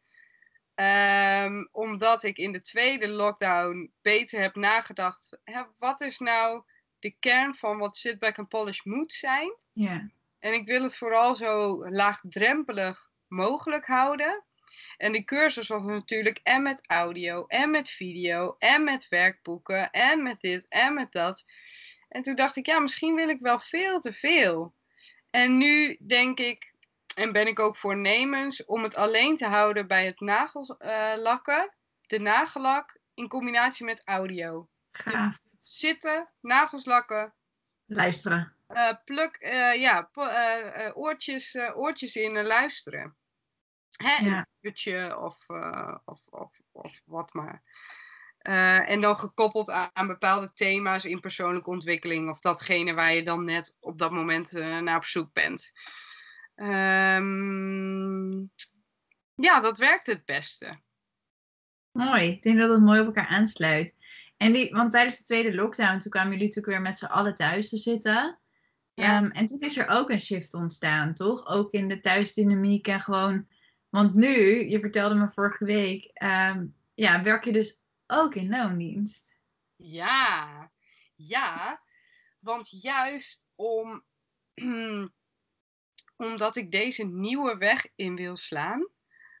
Ehm, 0.75 1.65
omdat 1.71 2.23
ik 2.23 2.37
in 2.37 2.51
de 2.51 2.61
tweede 2.61 3.07
lockdown 3.07 3.93
beter 4.01 4.41
heb 4.41 4.55
nagedacht. 4.55 5.37
Hè, 5.43 5.63
wat 5.77 6.01
is 6.01 6.19
nou 6.19 6.63
de 6.99 7.15
kern 7.19 7.55
van 7.55 7.77
wat 7.77 7.97
Sitback 7.97 8.39
and 8.39 8.47
Polish 8.49 8.83
moet 8.83 9.13
zijn? 9.13 9.55
Ja. 9.73 10.09
En 10.39 10.53
ik 10.53 10.65
wil 10.65 10.83
het 10.83 10.97
vooral 10.97 11.35
zo 11.35 11.83
laagdrempelig 11.89 13.09
mogelijk 13.27 13.85
houden. 13.85 14.43
En 14.97 15.11
die 15.11 15.23
cursus 15.23 15.67
was 15.67 15.83
natuurlijk 15.83 16.39
en 16.43 16.61
met 16.61 16.87
audio, 16.87 17.45
en 17.47 17.71
met 17.71 17.89
video, 17.89 18.55
en 18.59 18.83
met 18.83 19.07
werkboeken, 19.09 19.91
en 19.91 20.23
met 20.23 20.41
dit, 20.41 20.65
en 20.69 20.93
met 20.93 21.11
dat. 21.11 21.45
En 22.13 22.21
toen 22.21 22.35
dacht 22.35 22.55
ik, 22.55 22.65
ja, 22.65 22.79
misschien 22.79 23.15
wil 23.15 23.29
ik 23.29 23.39
wel 23.39 23.59
veel 23.59 23.99
te 23.99 24.13
veel. 24.13 24.73
En 25.29 25.57
nu 25.57 25.97
denk 25.99 26.39
ik, 26.39 26.73
en 27.15 27.31
ben 27.31 27.47
ik 27.47 27.59
ook 27.59 27.77
voornemens, 27.77 28.65
om 28.65 28.83
het 28.83 28.95
alleen 28.95 29.37
te 29.37 29.45
houden 29.45 29.87
bij 29.87 30.05
het 30.05 30.19
nagellakken, 30.19 31.73
de 32.07 32.19
nagellak, 32.19 32.97
in 33.13 33.27
combinatie 33.27 33.85
met 33.85 34.01
audio. 34.05 34.67
Gaaf. 34.91 35.41
Zitten, 35.61 36.29
nagels 36.41 36.85
lakken, 36.85 37.33
Luisteren. 37.85 38.55
eh, 38.67 38.95
pluk, 39.05 39.35
eh, 39.35 39.75
ja, 39.81 40.09
eh, 40.13 40.85
eh, 40.85 40.97
oortjes, 40.97 41.53
eh, 41.55 41.77
oortjes 41.77 42.15
in 42.15 42.35
en 42.37 42.45
luisteren. 42.45 43.15
Hè, 43.97 44.25
Ja. 44.25 44.37
Een 44.37 44.47
uurtje 44.61 45.17
of, 45.19 45.43
eh, 45.47 45.95
of, 46.05 46.19
of, 46.29 46.51
of 46.71 47.01
wat 47.05 47.33
maar. 47.33 47.61
Eh, 48.43 48.89
en 48.89 49.01
dan 49.01 49.17
gekoppeld 49.17 49.69
aan, 49.69 50.07
bepaalde 50.07 50.53
thema's 50.53 51.05
in 51.05 51.19
persoonlijke 51.19 51.69
ontwikkeling. 51.69 52.29
Of 52.29 52.39
datgene 52.39 52.93
waar 52.93 53.13
je 53.13 53.23
dan 53.23 53.45
net 53.45 53.77
op 53.79 53.97
dat 53.97 54.11
moment 54.11 54.55
eh, 54.55 54.79
naar 54.79 54.97
op 54.97 55.05
zoek 55.05 55.33
bent. 55.33 55.71
Ehm, 56.55 58.31
ja, 59.35 59.59
dat 59.61 59.77
werkt 59.77 60.05
het 60.05 60.25
beste. 60.25 60.79
Mooi. 61.91 62.31
Ik 62.31 62.41
denk 62.41 62.57
dat 62.57 62.69
het 62.69 62.81
mooi 62.81 62.99
op 62.99 63.05
elkaar 63.05 63.27
aansluit. 63.27 63.95
En 64.37 64.53
die, 64.53 64.71
want 64.71 64.91
tijdens 64.91 65.17
de 65.17 65.23
tweede 65.23 65.55
lockdown, 65.55 65.99
toen 65.99 66.11
kwamen 66.11 66.31
jullie 66.31 66.47
natuurlijk 66.47 66.75
weer 66.75 66.81
met 66.81 66.97
z'n 66.97 67.05
allen 67.05 67.35
thuis 67.35 67.69
te 67.69 67.77
zitten. 67.77 68.39
Ja. 68.93 69.17
Ehm, 69.17 69.31
en 69.31 69.45
toen 69.45 69.59
is 69.59 69.77
er 69.77 69.87
ook 69.87 70.09
een 70.09 70.19
shift 70.19 70.53
ontstaan, 70.53 71.13
toch? 71.13 71.47
Ook 71.47 71.71
in 71.71 71.87
de 71.87 71.99
thuisdynamiek 71.99 72.87
en 72.87 73.01
gewoon... 73.01 73.47
Want 73.89 74.13
nu, 74.13 74.69
je 74.69 74.79
vertelde 74.79 75.15
me 75.15 75.29
vorige 75.29 75.65
week, 75.65 76.05
ehm, 76.13 76.65
ja, 76.93 77.23
werk 77.23 77.43
je 77.43 77.51
dus 77.51 77.82
ook 78.07 78.35
in 78.35 78.49
loondienst. 78.49 79.37
Ja, 79.75 80.71
ja. 81.15 81.81
Want 82.39 82.81
juist 82.81 83.47
om, 83.55 84.03
omdat 86.17 86.55
ik 86.55 86.71
deze 86.71 87.03
nieuwe 87.05 87.57
weg 87.57 87.87
in 87.95 88.15
wil 88.15 88.37
slaan. 88.37 88.87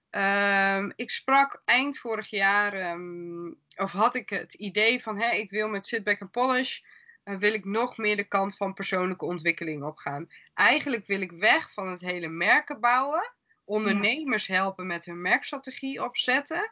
ehm, 0.09 0.91
ik 0.95 1.09
sprak 1.11 1.61
eind 1.65 1.99
vorig 1.99 2.29
jaar, 2.29 2.73
ehm, 2.73 3.47
of 3.75 3.91
had 3.91 4.15
ik 4.15 4.29
het 4.29 4.53
idee 4.53 5.01
van, 5.03 5.19
hè, 5.19 5.29
ik 5.35 5.49
wil 5.49 5.67
met 5.67 5.87
Sitback 5.87 6.21
and 6.21 6.31
Polish, 6.31 6.79
eh, 7.23 7.37
wil 7.37 7.53
ik 7.53 7.65
nog 7.65 7.97
meer 7.97 8.15
de 8.15 8.27
kant 8.27 8.57
van 8.57 8.73
persoonlijke 8.73 9.25
ontwikkeling 9.25 9.83
opgaan. 9.83 10.29
Eigenlijk 10.53 11.05
wil 11.05 11.21
ik 11.21 11.31
weg 11.31 11.73
van 11.73 11.87
het 11.89 12.01
hele 12.01 12.27
merken 12.27 12.79
bouwen, 12.79 13.33
ondernemers 13.63 14.47
helpen 14.47 14.87
met 14.87 15.05
hun 15.05 15.21
merkstrategie 15.21 16.03
opzetten. 16.03 16.71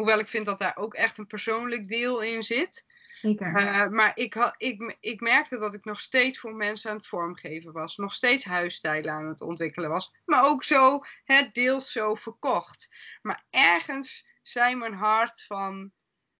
Hoewel 0.00 0.18
ik 0.18 0.28
vind 0.28 0.46
dat 0.46 0.58
daar 0.58 0.76
ook 0.76 0.94
echt 0.94 1.18
een 1.18 1.26
persoonlijk 1.26 1.88
deel 1.88 2.20
in 2.20 2.42
zit. 2.42 2.86
Zeker. 3.10 3.60
Uh, 3.60 3.88
maar 3.88 4.12
ik, 4.14 4.54
ik, 4.56 4.96
ik 5.00 5.20
merkte 5.20 5.58
dat 5.58 5.74
ik 5.74 5.84
nog 5.84 6.00
steeds 6.00 6.38
voor 6.38 6.54
mensen 6.54 6.90
aan 6.90 6.96
het 6.96 7.06
vormgeven 7.06 7.72
was. 7.72 7.96
Nog 7.96 8.14
steeds 8.14 8.44
huisstijlen 8.44 9.12
aan 9.12 9.28
het 9.28 9.40
ontwikkelen 9.40 9.90
was. 9.90 10.14
Maar 10.24 10.44
ook 10.44 10.64
zo, 10.64 11.04
het 11.24 11.54
deels 11.54 11.92
zo 11.92 12.14
verkocht. 12.14 12.88
Maar 13.22 13.44
ergens 13.50 14.28
zei 14.42 14.74
mijn 14.74 14.94
hart 14.94 15.42
van... 15.42 15.92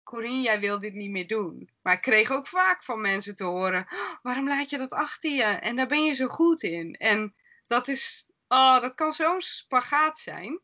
Corine, 0.03 0.41
jij 0.41 0.61
wil 0.61 0.79
dit 0.79 0.95
niet 0.95 1.11
meer 1.11 1.27
doen. 1.27 1.71
Maar 1.83 1.95
ik 1.95 2.01
kreeg 2.01 2.31
ook 2.31 2.47
vaak 2.47 2.85
van 2.85 3.01
mensen 3.01 3.37
te 3.37 3.45
horen... 3.45 3.87
"Oh, 3.93 4.15
waarom 4.23 4.49
laat 4.49 4.71
je 4.71 4.79
dat 4.79 4.93
achter 4.93 5.31
je? 5.31 5.43
En 5.43 5.77
daar 5.77 5.89
ben 5.89 6.05
je 6.05 6.15
zo 6.15 6.27
goed 6.27 6.63
in. 6.63 6.95
En 6.95 7.35
dat 7.67 7.89
is... 7.89 8.29
Oh, 8.49 8.81
dat 8.81 8.95
kan 8.95 9.13
zo'n 9.13 9.41
spagaat 9.41 10.19
zijn. 10.19 10.61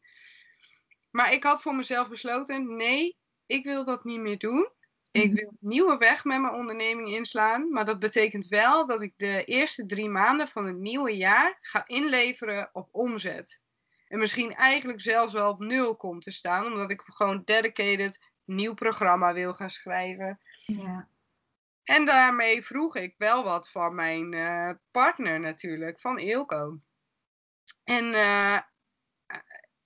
Maar 1.16 1.32
ik 1.32 1.44
had 1.44 1.62
voor 1.62 1.74
mezelf 1.74 2.08
besloten... 2.08 2.76
Nee, 2.76 3.16
ik 3.46 3.64
wil 3.64 3.84
dat 3.84 4.04
niet 4.04 4.20
meer 4.20 4.38
doen. 4.38 4.70
Ik 5.10 5.32
wil 5.32 5.48
een 5.48 5.56
nieuwe 5.60 5.96
weg 5.96 6.24
met 6.24 6.40
mijn 6.40 6.54
onderneming 6.54 7.08
inslaan. 7.08 7.70
Maar 7.70 7.84
dat 7.84 7.98
betekent 7.98 8.46
wel 8.46 8.86
dat 8.86 9.02
ik 9.02 9.12
de 9.16 9.44
eerste 9.44 9.86
drie 9.86 10.08
maanden 10.08 10.48
van 10.48 10.66
het 10.66 10.76
nieuwe 10.76 11.16
jaar 11.16 11.58
ga 11.60 11.86
inleveren 11.86 12.70
op 12.72 12.88
omzet. 12.92 13.60
En 14.08 14.18
misschien 14.18 14.54
eigenlijk 14.54 15.00
zelfs 15.00 15.32
wel 15.32 15.50
op 15.50 15.60
nul 15.60 15.96
kom 15.96 16.20
te 16.20 16.30
staan. 16.30 16.66
Omdat 16.66 16.90
ik 16.90 17.02
gewoon 17.04 17.42
dedicated 17.44 18.30
nieuw 18.44 18.74
programma 18.74 19.32
wil 19.32 19.54
gaan 19.54 19.70
schrijven. 19.70 20.40
Ja. 20.66 21.08
En 21.82 22.04
daarmee 22.04 22.64
vroeg 22.64 22.96
ik 22.96 23.14
wel 23.18 23.44
wat 23.44 23.70
van 23.70 23.94
mijn 23.94 24.34
eh, 24.34 24.70
partner 24.90 25.40
natuurlijk, 25.40 26.00
van 26.00 26.18
Eelco. 26.18 26.78
En 27.84 28.14
eh, 28.14 28.60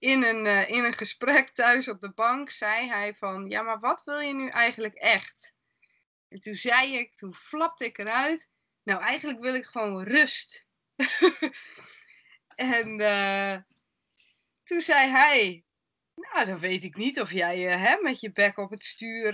in, 0.00 0.22
een, 0.22 0.46
eh, 0.46 0.68
in 0.68 0.84
een 0.84 0.92
gesprek 0.92 1.48
thuis 1.48 1.88
op 1.88 2.00
de 2.00 2.12
bank 2.12 2.50
zei 2.50 2.88
hij 2.88 3.14
van, 3.14 3.48
ja, 3.48 3.62
maar 3.62 3.78
wat 3.78 4.02
wil 4.04 4.18
je 4.18 4.34
nu 4.34 4.48
eigenlijk 4.48 4.94
echt? 4.94 5.54
En 6.28 6.40
toen 6.40 6.54
zei 6.54 6.96
ik, 6.96 7.16
toen 7.16 7.34
flapte 7.34 7.84
ik 7.84 7.98
eruit, 7.98 8.48
nou 8.82 9.02
eigenlijk 9.02 9.40
wil 9.40 9.54
ik 9.54 9.64
gewoon 9.64 10.02
rust. 10.02 10.68
en 12.54 13.00
eh, 13.00 13.56
toen 14.62 14.80
zei 14.80 15.10
hij, 15.10 15.64
nou, 16.14 16.46
dan 16.46 16.58
weet 16.58 16.84
ik 16.84 16.96
niet 16.96 17.20
of 17.20 17.32
jij 17.32 17.68
eh, 17.68 17.82
hè, 17.82 17.96
met 18.02 18.20
je 18.20 18.32
bek 18.32 18.58
op 18.58 18.70
het 18.70 18.82
stuur 18.82 19.32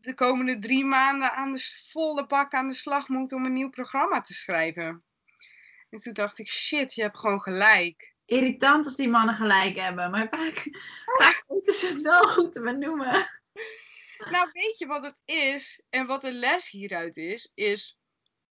de 0.00 0.14
komende 0.14 0.58
drie 0.58 0.84
maanden 0.84 1.32
aan 1.32 1.52
de 1.52 1.84
volle 1.90 2.26
bak 2.26 2.54
aan 2.54 2.68
de 2.68 2.74
slag 2.74 3.08
moet 3.08 3.32
om 3.32 3.44
een 3.44 3.52
nieuw 3.52 3.70
programma 3.70 4.20
te 4.20 4.34
schrijven. 4.34 5.04
En 5.90 5.98
toen 5.98 6.12
dacht 6.12 6.38
ik, 6.38 6.48
shit, 6.48 6.94
je 6.94 7.02
hebt 7.02 7.18
gewoon 7.18 7.40
gelijk. 7.40 8.09
Irritant 8.30 8.86
als 8.86 8.96
die 8.96 9.08
mannen 9.08 9.34
gelijk 9.34 9.76
hebben. 9.76 10.10
Maar 10.10 10.28
vaak, 10.28 10.68
vaak 11.18 11.44
weten 11.48 11.74
ze 11.74 11.86
het 11.86 12.00
wel 12.00 12.28
goed 12.28 12.52
te 12.52 12.60
benoemen. 12.60 13.30
Nou, 14.30 14.48
weet 14.52 14.78
je 14.78 14.86
wat 14.86 15.02
het 15.02 15.16
is? 15.24 15.80
En 15.88 16.06
wat 16.06 16.20
de 16.20 16.32
les 16.32 16.70
hieruit 16.70 17.16
is, 17.16 17.50
is 17.54 17.98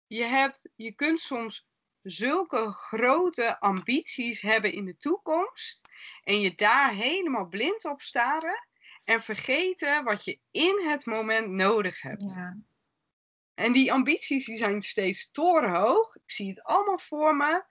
je, 0.08 0.24
hebt, 0.24 0.70
je 0.76 0.92
kunt 0.92 1.20
soms 1.20 1.68
zulke 2.02 2.72
grote 2.72 3.60
ambities 3.60 4.42
hebben 4.42 4.74
in 4.74 4.86
de 4.86 4.98
toekomst 4.98 5.90
en 6.24 6.40
je 6.40 6.56
daar 6.56 6.92
helemaal 6.92 7.48
blind 7.48 7.86
op 7.86 8.02
staren 8.02 8.68
en 9.04 9.22
vergeten 9.22 10.04
wat 10.04 10.26
je 10.26 10.40
in 10.52 10.84
het 10.88 11.06
moment 11.06 11.50
nodig 11.50 12.02
hebt. 12.02 12.34
Ja. 12.36 12.58
En 13.54 13.72
die 13.72 13.94
ambities 13.94 14.46
die 14.46 14.58
zijn 14.58 14.82
steeds 14.82 15.32
torenhoog. 15.32 16.16
Ik 16.16 16.32
zie 16.32 16.50
het 16.50 16.64
allemaal 16.64 17.00
voor 17.00 17.36
me. 17.36 17.64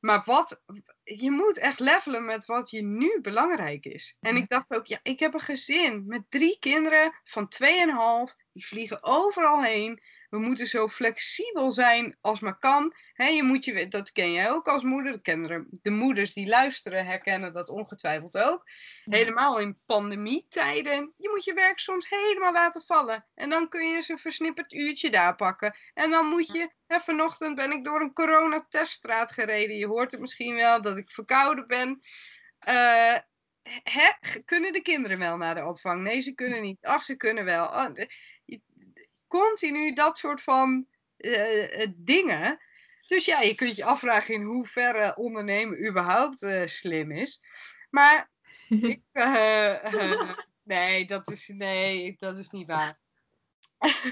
Maar 0.00 0.22
wat, 0.24 0.62
je 1.02 1.30
moet 1.30 1.58
echt 1.58 1.80
levelen 1.80 2.24
met 2.24 2.44
wat 2.44 2.70
je 2.70 2.82
nu 2.82 3.18
belangrijk 3.22 3.84
is. 3.84 4.16
En 4.20 4.36
ik 4.36 4.48
dacht 4.48 4.70
ook, 4.70 4.86
ja, 4.86 5.00
ik 5.02 5.18
heb 5.18 5.34
een 5.34 5.40
gezin 5.40 6.06
met 6.06 6.22
drie 6.28 6.58
kinderen 6.58 7.20
van 7.24 7.52
2,5. 8.28 8.34
Die 8.52 8.66
vliegen 8.66 9.02
overal 9.02 9.62
heen. 9.62 10.00
We 10.30 10.38
moeten 10.38 10.66
zo 10.66 10.88
flexibel 10.88 11.70
zijn 11.70 12.16
als 12.20 12.40
maar 12.40 12.58
kan. 12.58 12.94
je 13.16 13.42
moet 13.42 13.64
je, 13.64 13.88
dat 13.88 14.12
ken 14.12 14.32
jij 14.32 14.50
ook 14.50 14.68
als 14.68 14.82
moeder. 14.82 15.18
De, 15.22 15.66
de 15.82 15.90
moeders 15.90 16.32
die 16.32 16.46
luisteren 16.46 17.06
herkennen 17.06 17.52
dat 17.52 17.68
ongetwijfeld 17.68 18.38
ook. 18.38 18.70
Helemaal 19.04 19.58
in 19.58 19.78
pandemietijden. 19.86 21.12
Je 21.16 21.28
moet 21.28 21.44
je 21.44 21.54
werk 21.54 21.78
soms 21.78 22.08
helemaal 22.08 22.52
laten 22.52 22.82
vallen. 22.82 23.26
En 23.34 23.50
dan 23.50 23.68
kun 23.68 23.88
je 23.88 23.94
eens 23.94 24.08
een 24.08 24.18
versnipperd 24.18 24.72
uurtje 24.72 25.10
daar 25.10 25.36
pakken. 25.36 25.76
En 25.94 26.10
dan 26.10 26.26
moet 26.26 26.52
je... 26.52 26.74
Vanochtend 26.88 27.54
ben 27.54 27.72
ik 27.72 27.84
door 27.84 28.00
een 28.00 28.12
coronateststraat 28.12 29.32
gereden. 29.32 29.76
Je 29.76 29.86
hoort 29.86 30.10
het 30.12 30.20
misschien 30.20 30.54
wel 30.54 30.82
dat 30.82 30.96
ik 30.96 31.10
verkouden 31.10 31.66
ben. 31.66 32.00
Uh, 32.68 33.18
kunnen 34.44 34.72
de 34.72 34.82
kinderen 34.82 35.18
wel 35.18 35.36
naar 35.36 35.54
de 35.54 35.64
opvang? 35.64 36.02
Nee, 36.02 36.20
ze 36.20 36.34
kunnen 36.34 36.62
niet. 36.62 36.84
Ach, 36.84 37.02
ze 37.02 37.16
kunnen 37.16 37.44
wel. 37.44 37.64
Oh, 37.64 37.88
continu 39.28 39.94
dat 39.94 40.18
soort 40.18 40.42
van 40.42 40.86
uh, 41.18 41.86
dingen. 41.96 42.58
Dus 43.06 43.24
ja, 43.24 43.40
je 43.40 43.54
kunt 43.54 43.76
je 43.76 43.84
afvragen 43.84 44.34
in 44.34 44.42
hoeverre 44.42 45.16
ondernemen 45.16 45.88
überhaupt 45.88 46.42
uh, 46.42 46.66
slim 46.66 47.10
is. 47.10 47.40
Maar 47.90 48.30
ik, 48.68 49.02
nee, 50.62 51.06
dat 51.06 51.30
is, 51.30 51.48
nee, 51.48 52.16
dat 52.18 52.36
is 52.36 52.50
niet 52.50 52.66
waar. 52.66 52.98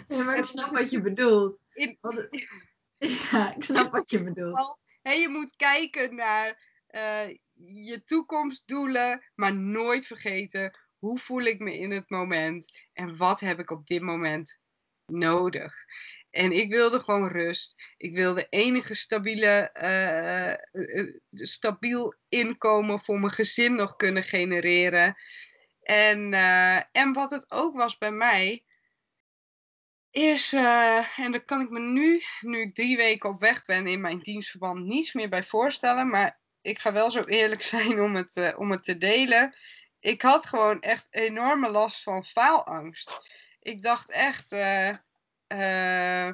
Ja, 0.08 0.22
maar 0.22 0.38
ik 0.38 0.44
snap 0.44 0.68
wat 0.68 0.90
je 0.90 1.00
bedoelt. 1.00 1.58
In, 1.72 1.98
ja, 2.98 3.54
ik 3.54 3.64
snap 3.64 3.92
wat 3.92 4.10
je 4.10 4.22
bedoelt. 4.22 4.78
Hey, 5.02 5.20
je 5.20 5.28
moet 5.28 5.56
kijken 5.56 6.14
naar 6.14 6.72
je 7.54 8.02
toekomstdoelen, 8.04 9.24
maar 9.34 9.54
nooit 9.54 10.06
vergeten 10.06 10.78
hoe 10.98 11.18
voel 11.18 11.42
ik 11.42 11.58
me 11.58 11.78
in 11.78 11.90
het 11.90 12.10
moment 12.10 12.86
en 12.92 13.16
wat 13.16 13.40
heb 13.40 13.58
ik 13.58 13.70
op 13.70 13.86
dit 13.86 14.02
moment 14.02 14.58
nodig. 15.06 15.74
En 16.30 16.52
ik 16.52 16.70
wilde 16.70 16.98
gewoon 16.98 17.28
rust. 17.28 17.82
Ik 17.96 18.14
wilde 18.14 18.46
enige 18.50 18.94
stabiele, 18.94 19.70
uh, 20.72 21.02
stabiel 21.32 22.14
inkomen 22.28 23.00
voor 23.00 23.18
mijn 23.18 23.32
gezin 23.32 23.74
nog 23.74 23.96
kunnen 23.96 24.22
genereren. 24.22 25.16
En, 25.82 26.32
en 26.92 27.12
wat 27.12 27.30
het 27.30 27.50
ook 27.50 27.76
was 27.76 27.98
bij 27.98 28.10
mij, 28.10 28.64
is, 30.10 30.52
en 30.52 31.32
daar 31.32 31.44
kan 31.44 31.60
ik 31.60 31.70
me 31.70 31.80
nu, 31.80 32.22
nu 32.40 32.60
ik 32.60 32.74
drie 32.74 32.96
weken 32.96 33.30
op 33.30 33.40
weg 33.40 33.64
ben 33.64 33.86
in 33.86 34.00
mijn 34.00 34.18
dienstverband, 34.18 34.84
niets 34.84 35.12
meer 35.12 35.28
bij 35.28 35.42
voorstellen. 35.42 36.08
Maar 36.08 36.40
ik 36.60 36.78
ga 36.78 36.92
wel 36.92 37.10
zo 37.10 37.24
eerlijk 37.24 37.62
zijn 37.74 38.00
om 38.00 38.14
het, 38.14 38.54
om 38.56 38.70
het 38.70 38.84
te 38.84 38.98
delen. 38.98 39.54
Ik 40.00 40.22
had 40.22 40.46
gewoon 40.46 40.80
echt 40.80 41.06
enorme 41.10 41.70
last 41.70 42.02
van 42.02 42.24
faalangst 42.24 43.42
ik 43.64 43.82
dacht 43.82 44.10
echt, 44.10 44.52
uh, 44.52 44.94
uh, 45.48 46.32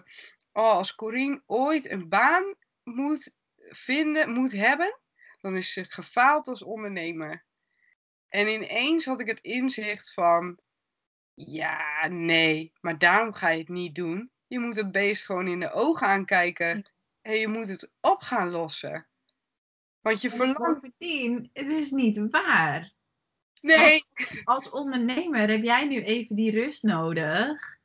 oh, 0.53 0.73
als 0.73 0.95
Corine 0.95 1.43
ooit 1.47 1.91
een 1.91 2.09
baan 2.09 2.55
moet 2.83 3.35
vinden, 3.69 4.31
moet 4.31 4.53
hebben, 4.53 4.99
dan 5.41 5.57
is 5.57 5.73
ze 5.73 5.85
gefaald 5.85 6.49
als 6.49 6.63
ondernemer. 6.63 7.45
En 8.29 8.49
ineens 8.49 9.05
had 9.05 9.21
ik 9.21 9.27
het 9.27 9.41
inzicht 9.41 10.13
van, 10.13 10.59
ja, 11.35 12.07
nee, 12.07 12.73
maar 12.81 12.99
daarom 12.99 13.33
ga 13.33 13.49
je 13.49 13.59
het 13.59 13.69
niet 13.69 13.95
doen. 13.95 14.31
Je 14.47 14.59
moet 14.59 14.77
het 14.77 14.93
beest 14.93 15.25
gewoon 15.25 15.47
in 15.47 15.61
de 15.61 15.73
ogen 15.73 16.07
aankijken 16.07 16.91
en 17.23 17.35
je 17.35 17.49
moet 17.49 17.69
het 17.69 17.93
op 18.01 18.21
gaan 18.21 18.51
lossen. 18.51 19.07
Want 20.01 20.21
je 20.21 20.31
verlangt. 20.31 20.59
Bovendien, 20.59 21.51
het 21.53 21.67
is 21.67 21.91
niet 21.91 22.31
waar. 22.31 22.93
Nee. 23.61 24.05
Als, 24.45 24.71
ondernemer 24.71 25.49
heb 25.49 25.63
jij 25.63 25.87
nu 25.87 26.03
even 26.03 26.37
die 26.37 26.51
rust 26.51 26.83
nodig 26.83 27.79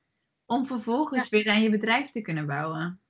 om 0.45 0.65
vervolgens 0.65 1.29
weer 1.29 1.49
aan 1.49 1.61
je 1.61 1.69
bedrijf 1.69 2.09
te 2.09 2.21
kunnen 2.21 2.45
bouwen. 2.45 3.01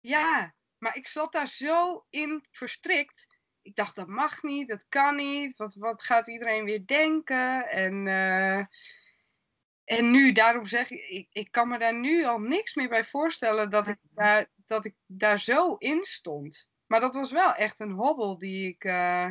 Ja, 0.00 0.54
maar 0.78 0.96
ik 0.96 1.08
zat 1.08 1.32
daar 1.32 1.48
zo 1.48 2.04
in 2.10 2.44
verstrikt. 2.50 3.38
Ik 3.62 3.74
dacht, 3.74 3.96
dat 3.96 4.06
mag 4.06 4.42
niet, 4.42 4.68
dat 4.68 4.86
kan 4.88 5.16
niet. 5.16 5.56
Wat, 5.56 5.74
wat 5.74 6.02
gaat 6.02 6.28
iedereen 6.28 6.64
weer 6.64 6.86
denken? 6.86 7.68
En, 7.68 8.06
uh, 8.06 8.64
en 9.84 10.10
nu, 10.10 10.32
daarom 10.32 10.66
zeg 10.66 10.90
ik, 10.90 11.08
ik, 11.08 11.28
ik 11.32 11.50
kan 11.50 11.68
me 11.68 11.78
daar 11.78 11.98
nu 11.98 12.24
al 12.24 12.38
niks 12.38 12.74
meer 12.74 12.88
bij 12.88 13.04
voorstellen 13.04 13.70
dat 13.70 13.86
ik 13.86 13.98
daar, 14.14 14.48
dat 14.66 14.84
ik 14.84 14.94
daar 15.06 15.40
zo 15.40 15.74
in 15.74 16.04
stond. 16.04 16.68
Maar 16.86 17.00
dat 17.00 17.14
was 17.14 17.32
wel 17.32 17.54
echt 17.54 17.80
een 17.80 17.92
hobbel 17.92 18.38
die 18.38 18.68
ik, 18.68 18.84
uh, 18.84 19.30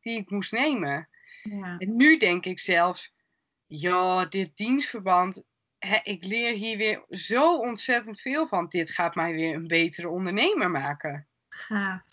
die 0.00 0.18
ik 0.18 0.30
moest 0.30 0.52
nemen. 0.52 1.08
Ja. 1.48 1.78
En 1.78 1.96
nu 1.96 2.16
denk 2.16 2.46
ik 2.46 2.60
zelfs, 2.60 3.12
ja, 3.66 4.24
dit 4.24 4.56
dienstverband, 4.56 5.44
hè, 5.78 5.98
ik 6.02 6.24
leer 6.24 6.52
hier 6.52 6.76
weer 6.76 7.04
zo 7.08 7.56
ontzettend 7.56 8.20
veel 8.20 8.46
van. 8.46 8.68
Dit 8.68 8.90
gaat 8.90 9.14
mij 9.14 9.32
weer 9.32 9.54
een 9.54 9.66
betere 9.66 10.08
ondernemer 10.08 10.70
maken. 10.70 11.28
Gaaf. 11.48 12.06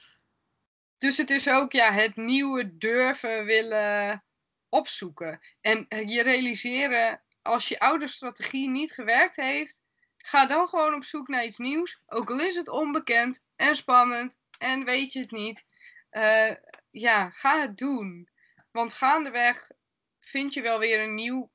Dus 0.98 1.17
het 1.17 1.30
is 1.30 1.50
ook 1.50 1.71
ja, 1.71 1.91
het 1.91 2.15
nieuwe 2.15 2.78
durven 2.78 3.45
willen 3.45 4.24
opzoeken. 4.69 5.39
En 5.62 5.86
je 5.89 6.24
realiseren, 6.24 7.24
als 7.41 7.67
je 7.67 7.80
oude 7.80 8.08
strategie 8.08 8.69
niet 8.69 8.91
gewerkt 8.91 9.36
heeft, 9.36 9.82
ga 10.17 10.45
dan 10.45 10.67
gewoon 10.67 10.93
op 10.93 11.04
zoek 11.04 11.28
naar 11.28 11.45
iets 11.45 11.58
nieuws. 11.58 12.02
Ook 12.06 12.30
al 12.30 12.39
is 12.39 12.56
het 12.56 12.69
onbekend 12.69 13.41
en 13.56 13.76
spannend 13.76 14.38
en 14.58 14.86
weet 14.86 15.13
je 15.13 15.19
het 15.19 15.32
niet. 15.32 15.65
Uh, 16.12 16.52
ja, 16.89 17.30
ga 17.30 17.62
het 17.62 17.78
doen. 17.78 18.30
Want 18.75 18.93
gaandeweg 18.93 19.71
vind 20.19 20.53
je 20.53 20.61
wel 20.61 20.79
weer 20.79 21.03
een 21.03 21.15
nieuw 21.15 21.51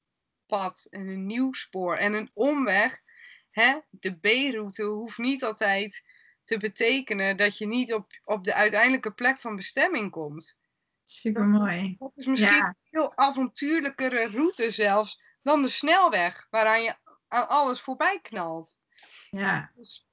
pad 0.46 0.86
en 0.90 1.06
een 1.06 1.26
nieuw 1.26 1.52
spoor 1.52 1.96
en 1.96 2.12
een 2.12 2.30
omweg. 2.34 3.00
Hè? 3.50 3.78
De 3.90 4.18
B-route 4.18 4.82
hoeft 4.82 5.18
niet 5.18 5.44
altijd 5.44 6.02
te 6.44 6.58
betekenen 6.58 7.36
dat 7.36 7.58
je 7.58 7.66
niet 7.66 7.94
op, 7.94 8.20
op 8.24 8.44
de 8.44 8.54
uiteindelijke 8.54 9.12
plek 9.12 9.40
van 9.40 9.56
bestemming 9.56 10.10
komt. 10.10 10.58
Super 11.04 11.44
mooi. 11.44 11.96
Dat 11.98 12.12
is 12.14 12.26
misschien 12.26 12.64
een 12.64 12.76
veel 12.90 13.16
avontuurlijkere 13.16 14.28
route 14.28 14.70
zelfs 14.70 15.22
dan 15.42 15.62
de 15.62 15.68
snelweg, 15.68 16.46
waaraan 16.50 16.82
je 16.82 16.94
aan 17.28 17.48
alles 17.48 17.80
voorbij 17.80 18.20
knalt. 18.20 18.76
Ja. 19.30 19.70
Dus 19.74 20.09